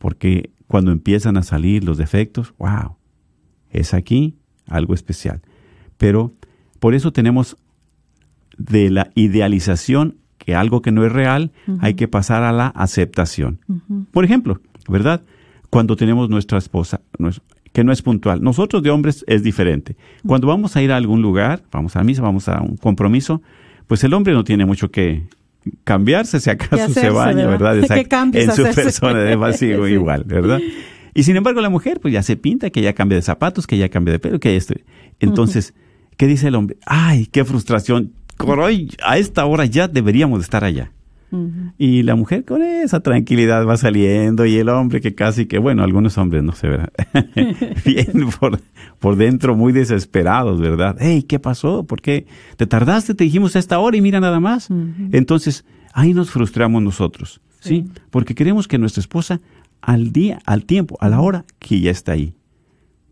porque 0.00 0.50
cuando 0.66 0.92
empiezan 0.92 1.36
a 1.36 1.42
salir 1.42 1.84
los 1.84 1.98
defectos, 1.98 2.54
wow, 2.58 2.96
es 3.70 3.92
aquí 3.92 4.34
algo 4.66 4.94
especial. 4.94 5.42
Pero 5.98 6.32
por 6.78 6.94
eso 6.94 7.12
tenemos 7.12 7.58
de 8.56 8.88
la 8.88 9.10
idealización, 9.14 10.16
que 10.38 10.54
algo 10.54 10.80
que 10.80 10.90
no 10.90 11.04
es 11.04 11.12
real, 11.12 11.52
hay 11.80 11.94
que 11.94 12.08
pasar 12.08 12.42
a 12.44 12.52
la 12.52 12.68
aceptación. 12.68 13.60
Por 14.10 14.24
ejemplo, 14.24 14.58
¿verdad? 14.88 15.22
Cuando 15.68 15.96
tenemos 15.96 16.30
nuestra 16.30 16.56
esposa, 16.56 17.02
que 17.74 17.84
no 17.84 17.92
es 17.92 18.00
puntual. 18.00 18.42
Nosotros 18.42 18.82
de 18.82 18.88
hombres 18.90 19.22
es 19.28 19.42
diferente. 19.42 19.96
Cuando 20.26 20.46
vamos 20.46 20.76
a 20.76 20.82
ir 20.82 20.92
a 20.92 20.96
algún 20.96 21.20
lugar, 21.20 21.62
vamos 21.70 21.94
a 21.94 22.02
misa, 22.02 22.22
vamos 22.22 22.48
a 22.48 22.62
un 22.62 22.78
compromiso, 22.78 23.42
pues 23.86 24.02
el 24.02 24.14
hombre 24.14 24.32
no 24.32 24.44
tiene 24.44 24.64
mucho 24.64 24.90
que 24.90 25.24
cambiarse, 25.84 26.40
si 26.40 26.50
acaso 26.50 26.92
se 26.92 27.10
baña, 27.10 27.46
¿verdad? 27.46 27.76
¿verdad? 27.76 27.96
¿Qué 27.96 28.04
cambios 28.06 28.44
en 28.44 28.52
su 28.52 28.62
hacerse? 28.62 28.82
persona, 28.82 29.52
sí, 29.52 29.58
Sí. 29.86 29.92
igual, 29.92 30.24
¿verdad? 30.24 30.60
Y 31.14 31.22
sin 31.24 31.36
embargo, 31.36 31.60
la 31.60 31.70
mujer, 31.70 32.00
pues 32.00 32.14
ya 32.14 32.22
se 32.22 32.36
pinta, 32.36 32.70
que 32.70 32.82
ya 32.82 32.92
cambia 32.92 33.16
de 33.16 33.22
zapatos, 33.22 33.66
que 33.66 33.76
ya 33.76 33.88
cambia 33.88 34.12
de 34.12 34.18
pelo, 34.18 34.38
que 34.38 34.52
ya 34.52 34.58
estoy. 34.58 34.84
Entonces, 35.18 35.74
¿qué 36.16 36.26
dice 36.26 36.48
el 36.48 36.54
hombre? 36.54 36.76
¡Ay, 36.86 37.26
qué 37.26 37.44
frustración! 37.44 38.12
Coroy, 38.36 38.88
a 39.04 39.18
esta 39.18 39.44
hora 39.44 39.66
ya 39.66 39.86
deberíamos 39.88 40.38
de 40.38 40.44
estar 40.44 40.64
allá. 40.64 40.92
Y 41.78 42.02
la 42.02 42.16
mujer 42.16 42.44
con 42.44 42.62
esa 42.62 43.00
tranquilidad 43.00 43.66
va 43.66 43.76
saliendo 43.76 44.46
y 44.46 44.56
el 44.56 44.68
hombre 44.68 45.00
que 45.00 45.14
casi 45.14 45.46
que, 45.46 45.58
bueno, 45.58 45.84
algunos 45.84 46.18
hombres 46.18 46.42
no 46.42 46.52
se 46.52 46.68
verán, 46.68 46.90
bien 47.84 48.28
por, 48.38 48.60
por 48.98 49.16
dentro 49.16 49.54
muy 49.54 49.72
desesperados, 49.72 50.60
¿verdad? 50.60 50.96
Hey, 50.98 51.22
¿qué 51.22 51.38
pasó? 51.38 51.84
¿Por 51.84 52.00
qué 52.02 52.26
te 52.56 52.66
tardaste? 52.66 53.14
Te 53.14 53.24
dijimos 53.24 53.54
a 53.56 53.58
esta 53.60 53.78
hora 53.78 53.96
y 53.96 54.00
mira 54.00 54.20
nada 54.20 54.40
más. 54.40 54.68
Entonces, 55.12 55.64
ahí 55.92 56.14
nos 56.14 56.30
frustramos 56.30 56.82
nosotros, 56.82 57.40
¿sí? 57.60 57.86
Porque 58.10 58.34
queremos 58.34 58.66
que 58.66 58.78
nuestra 58.78 59.00
esposa 59.00 59.40
al 59.80 60.12
día, 60.12 60.40
al 60.46 60.64
tiempo, 60.64 60.98
a 61.00 61.08
la 61.08 61.20
hora 61.20 61.44
que 61.58 61.80
ya 61.80 61.90
está 61.90 62.12
ahí, 62.12 62.34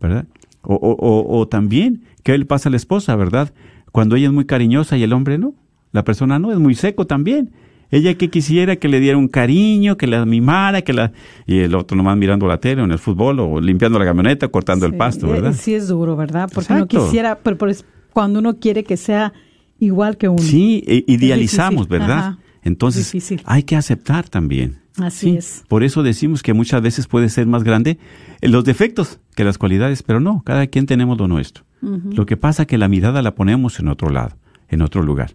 ¿verdad? 0.01 0.25
O, 0.61 0.75
o, 0.75 0.91
o, 0.91 1.39
o 1.39 1.47
también, 1.47 2.03
¿qué 2.23 2.37
le 2.37 2.45
pasa 2.45 2.69
a 2.69 2.71
la 2.71 2.77
esposa, 2.77 3.15
verdad? 3.15 3.53
Cuando 3.91 4.15
ella 4.15 4.27
es 4.27 4.33
muy 4.33 4.45
cariñosa 4.45 4.97
y 4.97 5.03
el 5.03 5.13
hombre 5.13 5.37
no. 5.37 5.53
La 5.91 6.03
persona 6.03 6.37
no, 6.37 6.51
es 6.51 6.59
muy 6.59 6.75
seco 6.75 7.07
también. 7.07 7.51
Ella 7.91 8.13
que 8.15 8.29
quisiera 8.29 8.75
que 8.75 8.87
le 8.87 8.99
diera 8.99 9.17
un 9.17 9.27
cariño, 9.27 9.97
que 9.97 10.05
la 10.07 10.25
mimara, 10.25 10.81
que 10.83 10.93
la... 10.93 11.11
Y 11.47 11.59
el 11.59 11.73
otro 11.75 11.97
nomás 11.97 12.15
mirando 12.17 12.45
la 12.47 12.59
tele 12.59 12.81
o 12.81 12.85
en 12.85 12.91
el 12.91 12.99
fútbol 12.99 13.39
o 13.39 13.59
limpiando 13.59 13.97
la 13.97 14.05
camioneta, 14.05 14.47
cortando 14.47 14.85
el 14.85 14.95
pasto, 14.95 15.27
eh, 15.27 15.31
¿verdad? 15.33 15.53
Sí 15.53 15.73
es 15.73 15.87
duro, 15.87 16.15
¿verdad? 16.15 16.49
Porque 16.53 16.73
Exacto. 16.73 16.97
uno 16.97 17.05
quisiera, 17.07 17.39
pero, 17.39 17.57
pero 17.57 17.71
es 17.71 17.83
cuando 18.13 18.39
uno 18.39 18.59
quiere 18.59 18.83
que 18.83 18.95
sea 18.97 19.33
igual 19.79 20.17
que 20.17 20.29
uno. 20.29 20.37
Sí, 20.41 20.83
e- 20.87 21.03
idealizamos. 21.07 21.87
¿verdad? 21.87 22.17
Ajá. 22.17 22.37
Entonces, 22.63 23.05
Difícil. 23.11 23.41
hay 23.45 23.63
que 23.63 23.75
aceptar 23.75 24.29
también. 24.29 24.77
Así 24.97 25.31
Sí, 25.31 25.37
es. 25.37 25.63
Por 25.69 25.83
eso 25.83 26.03
decimos 26.03 26.43
que 26.43 26.53
muchas 26.53 26.81
veces 26.81 27.07
puede 27.07 27.29
ser 27.29 27.47
más 27.47 27.63
grande 27.63 27.97
eh, 28.41 28.49
los 28.49 28.65
defectos 28.65 29.19
que 29.33 29.45
las 29.45 29.57
cualidades, 29.57 30.03
pero 30.03 30.19
no, 30.19 30.43
cada 30.45 30.67
quien 30.67 30.85
tenemos 30.85 31.17
lo 31.17 31.27
nuestro. 31.27 31.63
Lo 31.81 32.25
que 32.25 32.35
pasa 32.35 32.65
que 32.65 32.77
la 32.77 32.89
mirada 32.89 33.21
la 33.21 33.33
ponemos 33.35 33.79
en 33.79 33.87
otro 33.87 34.09
lado. 34.09 34.35
en 34.67 34.81
otro 34.81 35.01
lugar, 35.01 35.31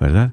¿verdad? 0.00 0.32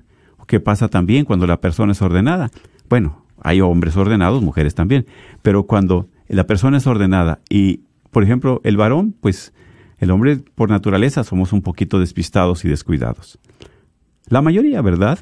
¿Qué 0.50 0.60
pasa 0.60 0.88
también 0.88 1.26
cuando 1.26 1.46
la 1.46 1.62
persona 1.62 1.92
es 1.92 2.02
ordenada? 2.02 2.50
Bueno, 2.90 3.24
hay 3.40 3.62
hombres 3.62 3.96
ordenados, 3.96 4.42
mujeres 4.42 4.74
también, 4.74 5.06
pero 5.44 5.68
cuando 5.68 6.10
la 6.28 6.48
persona 6.48 6.78
es 6.78 6.88
ordenada 6.88 7.40
y, 7.52 7.82
por 8.10 8.24
ejemplo, 8.24 8.60
el 8.64 8.76
varón, 8.76 9.14
pues 9.22 9.54
el 10.00 10.10
hombre 10.10 10.40
por 10.56 10.72
naturaleza 10.72 11.24
somos 11.24 11.54
un 11.54 11.62
poquito 11.62 12.00
despistados 12.00 12.66
y 12.66 12.68
descuidados. 12.68 13.38
La 14.28 14.42
mayoría, 14.42 14.82
¿verdad? 14.82 15.20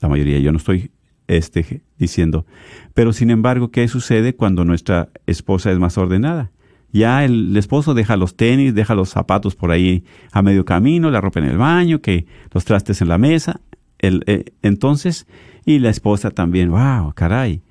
La 0.00 0.08
mayoría, 0.08 0.38
yo 0.38 0.52
no 0.52 0.56
estoy 0.56 0.90
este, 1.28 1.82
diciendo. 1.98 2.46
Pero 2.94 3.12
sin 3.12 3.30
embargo, 3.30 3.70
¿qué 3.70 3.86
sucede 3.88 4.36
cuando 4.36 4.64
nuestra 4.64 5.10
esposa 5.26 5.70
es 5.70 5.78
más 5.78 5.98
ordenada? 5.98 6.50
Ya 6.94 7.26
el, 7.26 7.54
esposo 7.58 7.92
deja 7.92 8.16
los 8.16 8.36
tenis, 8.38 8.74
deja 8.74 8.94
los 8.94 9.10
zapatos 9.10 9.54
por 9.54 9.70
ahí 9.70 10.04
a 10.30 10.40
medio 10.40 10.64
camino, 10.64 11.10
la 11.10 11.20
ropa 11.20 11.40
en 11.40 11.46
el 11.46 11.58
baño, 11.58 12.00
que 12.00 12.24
los 12.52 12.64
trastes 12.64 13.02
en 13.02 13.08
la 13.08 13.18
mesa. 13.18 13.60
El, 14.02 14.22
eh, 14.26 14.44
entonces, 14.60 15.26
y 15.64 15.78
la 15.78 15.88
esposa 15.88 16.30
también, 16.30 16.70
wow, 16.70 17.12
caray, 17.14 17.62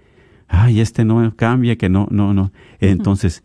ay, 0.47 0.79
este 0.79 1.05
no 1.05 1.35
cambia, 1.35 1.75
que 1.75 1.89
no, 1.89 2.07
no, 2.09 2.33
no. 2.33 2.51
Entonces, 2.79 3.43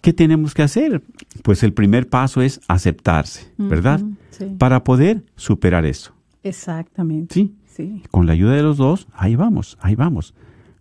¿qué 0.00 0.14
tenemos 0.14 0.54
que 0.54 0.62
hacer? 0.62 1.02
Pues 1.42 1.62
el 1.62 1.74
primer 1.74 2.08
paso 2.08 2.40
es 2.40 2.60
aceptarse, 2.68 3.52
¿verdad? 3.58 4.00
sí. 4.30 4.46
Para 4.58 4.82
poder 4.84 5.22
superar 5.36 5.84
eso. 5.84 6.14
Exactamente. 6.42 7.34
¿Sí? 7.34 7.54
Sí. 7.66 8.02
Con 8.10 8.26
la 8.26 8.32
ayuda 8.32 8.54
de 8.54 8.62
los 8.62 8.78
dos, 8.78 9.06
ahí 9.12 9.36
vamos, 9.36 9.76
ahí 9.82 9.94
vamos, 9.94 10.32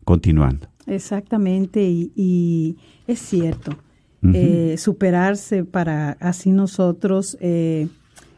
continuando. 0.06 0.68
Exactamente, 0.88 1.84
y, 1.84 2.12
y 2.16 2.78
es 3.08 3.20
cierto. 3.20 3.78
Eh, 4.34 4.76
superarse 4.80 5.66
para 5.66 6.18
así 6.20 6.50
nosotros 6.52 7.38
eh, 7.42 7.88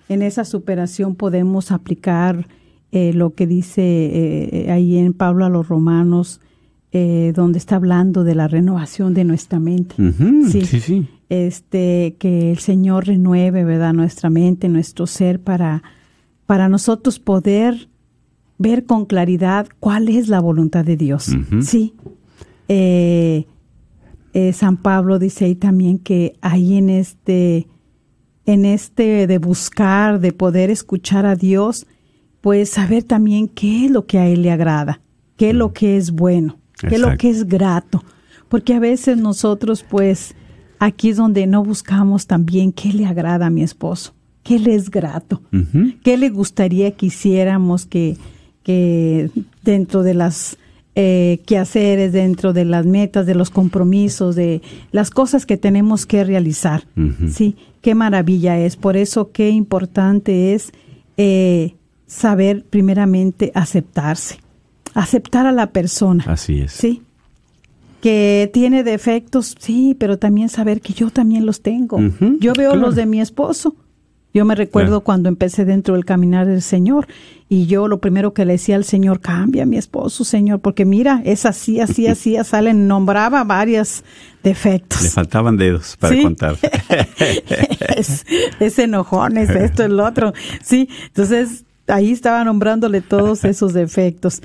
en 0.09 0.21
esa 0.21 0.43
superación 0.43 1.15
podemos 1.15 1.71
aplicar 1.71 2.47
eh, 2.91 3.13
lo 3.13 3.33
que 3.33 3.47
dice 3.47 3.81
eh, 3.83 4.71
ahí 4.71 4.97
en 4.97 5.13
Pablo 5.13 5.45
a 5.45 5.49
los 5.49 5.67
romanos 5.67 6.41
eh, 6.93 7.33
donde 7.35 7.59
está 7.59 7.75
hablando 7.75 8.23
de 8.23 8.33
la 8.33 8.47
renovación 8.47 9.13
de 9.13 9.25
nuestra 9.25 9.59
mente. 9.59 9.95
Sí. 10.49 10.61
sí, 10.61 10.79
sí. 10.79 11.07
este 11.27 12.15
que 12.17 12.49
el 12.49 12.59
Señor 12.59 13.07
renueve 13.07 13.65
verdad 13.65 13.93
nuestra 13.93 14.29
mente 14.29 14.69
nuestro 14.69 15.05
ser 15.05 15.41
para 15.41 15.83
para 16.45 16.69
nosotros 16.69 17.19
poder 17.19 17.89
ver 18.57 18.85
con 18.85 19.05
claridad 19.05 19.67
cuál 19.81 20.07
es 20.07 20.29
la 20.29 20.39
voluntad 20.39 20.85
de 20.85 20.95
Dios. 20.95 21.35
Sí. 21.61 21.93
Eh, 22.69 23.45
eh, 24.33 24.53
San 24.53 24.77
Pablo 24.77 25.19
dice 25.19 25.43
ahí 25.43 25.55
también 25.55 25.99
que 25.99 26.37
ahí 26.41 26.77
en 26.77 26.89
este 26.89 27.67
en 28.45 28.63
este 28.63 29.27
de 29.27 29.37
buscar 29.39 30.21
de 30.21 30.31
poder 30.31 30.69
escuchar 30.69 31.25
a 31.25 31.35
Dios 31.35 31.85
pues 32.41 32.69
saber 32.69 33.03
también 33.03 33.47
qué 33.47 33.85
es 33.85 33.91
lo 33.91 34.05
que 34.05 34.19
a 34.19 34.27
él 34.27 34.41
le 34.41 34.51
agrada 34.51 35.01
qué 35.35 35.49
es 35.49 35.55
lo 35.55 35.73
que 35.73 35.97
es 35.97 36.11
bueno 36.11 36.57
qué 36.79 36.95
es 36.95 37.01
lo 37.01 37.17
que 37.17 37.29
es 37.29 37.47
grato 37.47 38.03
porque 38.49 38.73
a 38.73 38.79
veces 38.79 39.17
nosotros 39.17 39.83
pues 39.87 40.35
aquí 40.79 41.09
es 41.09 41.17
donde 41.17 41.47
no 41.47 41.63
buscamos 41.63 42.27
también 42.27 42.71
qué 42.71 42.93
le 42.93 43.05
agrada 43.05 43.47
a 43.47 43.49
mi 43.49 43.63
esposo 43.63 44.13
qué 44.47 44.59
le 44.59 44.75
es 44.75 44.89
grato. 44.89 45.41
¿Qué 46.03 46.15
le 46.15 46.29
gustaría 46.29 46.91
que 46.91 47.07
hiciéramos 47.07 47.85
que, 47.85 48.15
que 48.63 49.29
dentro 49.63 50.03
de 50.03 50.13
las 50.13 50.57
eh, 50.95 51.41
quehaceres, 51.45 52.13
dentro 52.13 52.53
de 52.53 52.63
las 52.63 52.85
metas, 52.85 53.25
de 53.25 53.35
los 53.35 53.49
compromisos, 53.49 54.37
de 54.37 54.61
las 54.93 55.09
cosas 55.09 55.45
que 55.45 55.57
tenemos 55.57 56.05
que 56.05 56.23
realizar? 56.23 56.87
Sí, 57.29 57.57
qué 57.81 57.93
maravilla 57.93 58.57
es. 58.57 58.77
Por 58.77 58.95
eso 58.95 59.31
qué 59.33 59.49
importante 59.49 60.53
es 60.53 60.71
eh, 61.17 61.75
saber 62.07 62.63
primeramente 62.69 63.51
aceptarse, 63.53 64.39
aceptar 64.95 65.45
a 65.45 65.51
la 65.51 65.67
persona. 65.71 66.23
Así 66.27 66.61
es. 66.61 66.71
Sí. 66.71 67.03
Que 68.01 68.49
tiene 68.53 68.83
defectos, 68.83 69.55
sí, 69.59 69.95
pero 69.99 70.17
también 70.17 70.49
saber 70.49 70.81
que 70.81 70.93
yo 70.93 71.09
también 71.09 71.45
los 71.45 71.61
tengo. 71.61 71.99
Yo 72.39 72.53
veo 72.53 72.71
claro. 72.71 72.75
los 72.87 72.95
de 72.95 73.05
mi 73.05 73.19
esposo. 73.21 73.75
Yo 74.33 74.45
me 74.45 74.53
recuerdo 74.53 74.89
Claro. 74.91 75.03
cuando 75.03 75.29
empecé 75.29 75.65
dentro 75.65 75.95
del 75.95 76.05
caminar 76.05 76.45
del 76.45 76.61
Señor 76.61 77.07
y 77.49 77.65
yo 77.65 77.87
lo 77.87 77.99
primero 77.99 78.33
que 78.33 78.45
le 78.45 78.53
decía 78.53 78.75
al 78.75 78.83
Señor, 78.83 79.19
cambia 79.19 79.63
a 79.63 79.65
mi 79.65 79.77
esposo, 79.77 80.23
Señor, 80.23 80.59
porque 80.59 80.85
mira, 80.85 81.23
es 81.25 81.45
así, 81.47 81.79
así, 81.81 82.05
así, 82.07 82.35
salen, 82.43 82.87
nombraba 82.87 83.43
varios 83.45 84.03
defectos. 84.43 85.01
Le 85.01 85.09
faltaban 85.09 85.57
dedos 85.57 85.97
para 85.97 86.15
Sí. 86.15 86.21
contar. 86.21 86.55
es, 87.97 88.25
es 88.59 88.77
enojón, 88.79 89.37
es 89.37 89.49
esto, 89.49 89.83
es 89.83 89.89
lo 89.89 90.05
otro. 90.05 90.33
Sí, 90.61 90.87
entonces 91.07 91.63
ahí 91.87 92.11
estaba 92.11 92.43
nombrándole 92.43 93.01
todos 93.01 93.43
esos 93.45 93.73
defectos. 93.73 94.41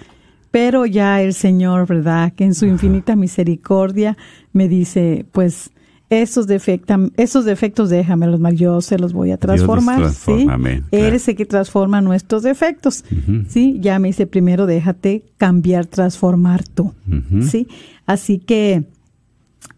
Pero 0.50 0.85
ya 0.85 1.22
el 1.22 1.33
Señor, 1.33 1.87
¿verdad? 1.87 2.33
Que 2.35 2.44
en 2.44 2.55
su 2.55 2.66
infinita 2.66 3.16
misericordia 3.16 4.18
me 4.52 4.68
dice, 4.68 5.24
pues 5.33 5.70
esos, 6.11 6.46
defecta, 6.46 6.98
esos 7.16 7.46
defectos 7.46 7.88
déjamelos, 7.88 8.38
mal, 8.38 8.55
yo 8.55 8.83
se 8.83 8.98
los 8.98 9.14
voy 9.14 9.31
a 9.31 9.37
Dios 9.37 9.46
los 9.46 9.57
transformar. 9.57 10.00
transforma, 10.00 10.42
¿sí? 10.42 10.50
amén, 10.50 10.85
claro. 10.90 11.07
el 11.07 11.37
que 11.37 11.46
transforma 11.46 12.00
nuestros 12.02 12.42
defectos. 12.42 13.02
Sí, 13.48 13.78
ya 13.81 13.98
me 13.98 14.09
dice 14.09 14.26
primero 14.26 14.66
déjate 14.66 15.22
cambiar, 15.38 15.87
transformar 15.87 16.64
tú. 16.64 16.92
Sí, 17.40 17.66
así 18.05 18.38
que 18.38 18.85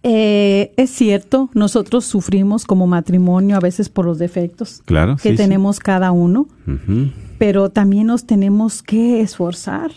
eh, 0.03 0.73
es 0.77 0.91
cierto, 0.91 1.51
nosotros 1.55 2.05
sufrimos 2.05 2.65
como 2.65 2.87
matrimonio 2.87 3.57
a 3.57 3.61
veces 3.61 3.89
por 3.89 4.05
los 4.05 4.19
defectos 4.19 4.83
Claro, 4.85 5.17
que 5.17 5.23
sí, 5.23 5.29
sí. 5.31 5.37
tenemos 5.37 5.79
cada 5.81 6.13
uno, 6.13 6.47
pero 7.39 7.71
también 7.71 8.07
nos 8.09 8.27
tenemos 8.27 8.83
que 8.83 9.21
esforzar. 9.21 9.91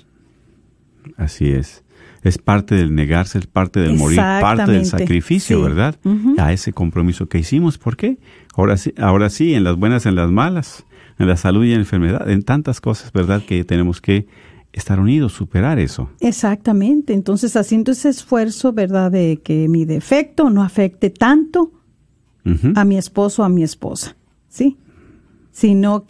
Así 1.17 1.49
es. 1.49 1.83
Es 2.23 2.37
parte 2.37 2.75
del 2.75 2.93
negarse, 2.95 3.37
es 3.39 3.47
parte 3.47 3.79
del 3.79 3.93
morir, 3.93 4.17
parte 4.17 4.69
del 4.71 4.85
sacrificio, 4.85 5.57
Sí. 5.57 5.63
¿verdad? 5.63 5.95
A 6.37 6.51
ese 6.51 6.73
compromiso 6.73 7.27
que 7.27 7.37
hicimos. 7.39 7.77
¿Por 7.77 7.95
qué? 7.95 8.17
Ahora 8.55 8.75
sí, 8.77 8.93
ahora 8.97 9.29
sí, 9.29 9.53
en 9.53 9.63
las 9.63 9.77
buenas, 9.77 10.05
en 10.05 10.15
las 10.15 10.29
malas, 10.29 10.85
en 11.19 11.27
la 11.27 11.37
salud 11.37 11.63
y 11.63 11.69
en 11.69 11.75
la 11.75 11.81
enfermedad, 11.81 12.29
en 12.29 12.43
tantas 12.43 12.81
cosas, 12.81 13.11
¿verdad? 13.13 13.41
Que 13.47 13.63
tenemos 13.63 14.01
que 14.01 14.27
estar 14.73 14.99
unidos, 14.99 15.33
superar 15.33 15.79
eso. 15.79 16.09
Exactamente, 16.19 17.13
entonces 17.13 17.55
haciendo 17.55 17.91
ese 17.91 18.09
esfuerzo, 18.09 18.73
¿verdad? 18.73 19.11
De 19.11 19.41
que 19.43 19.67
mi 19.67 19.85
defecto 19.85 20.49
no 20.49 20.63
afecte 20.63 21.09
tanto 21.09 21.71
a 22.75 22.85
mi 22.85 22.97
esposo 22.97 23.41
o 23.41 23.45
a 23.45 23.49
mi 23.49 23.61
esposa, 23.61 24.15
¿sí? 24.47 24.77
Sino 25.51 26.05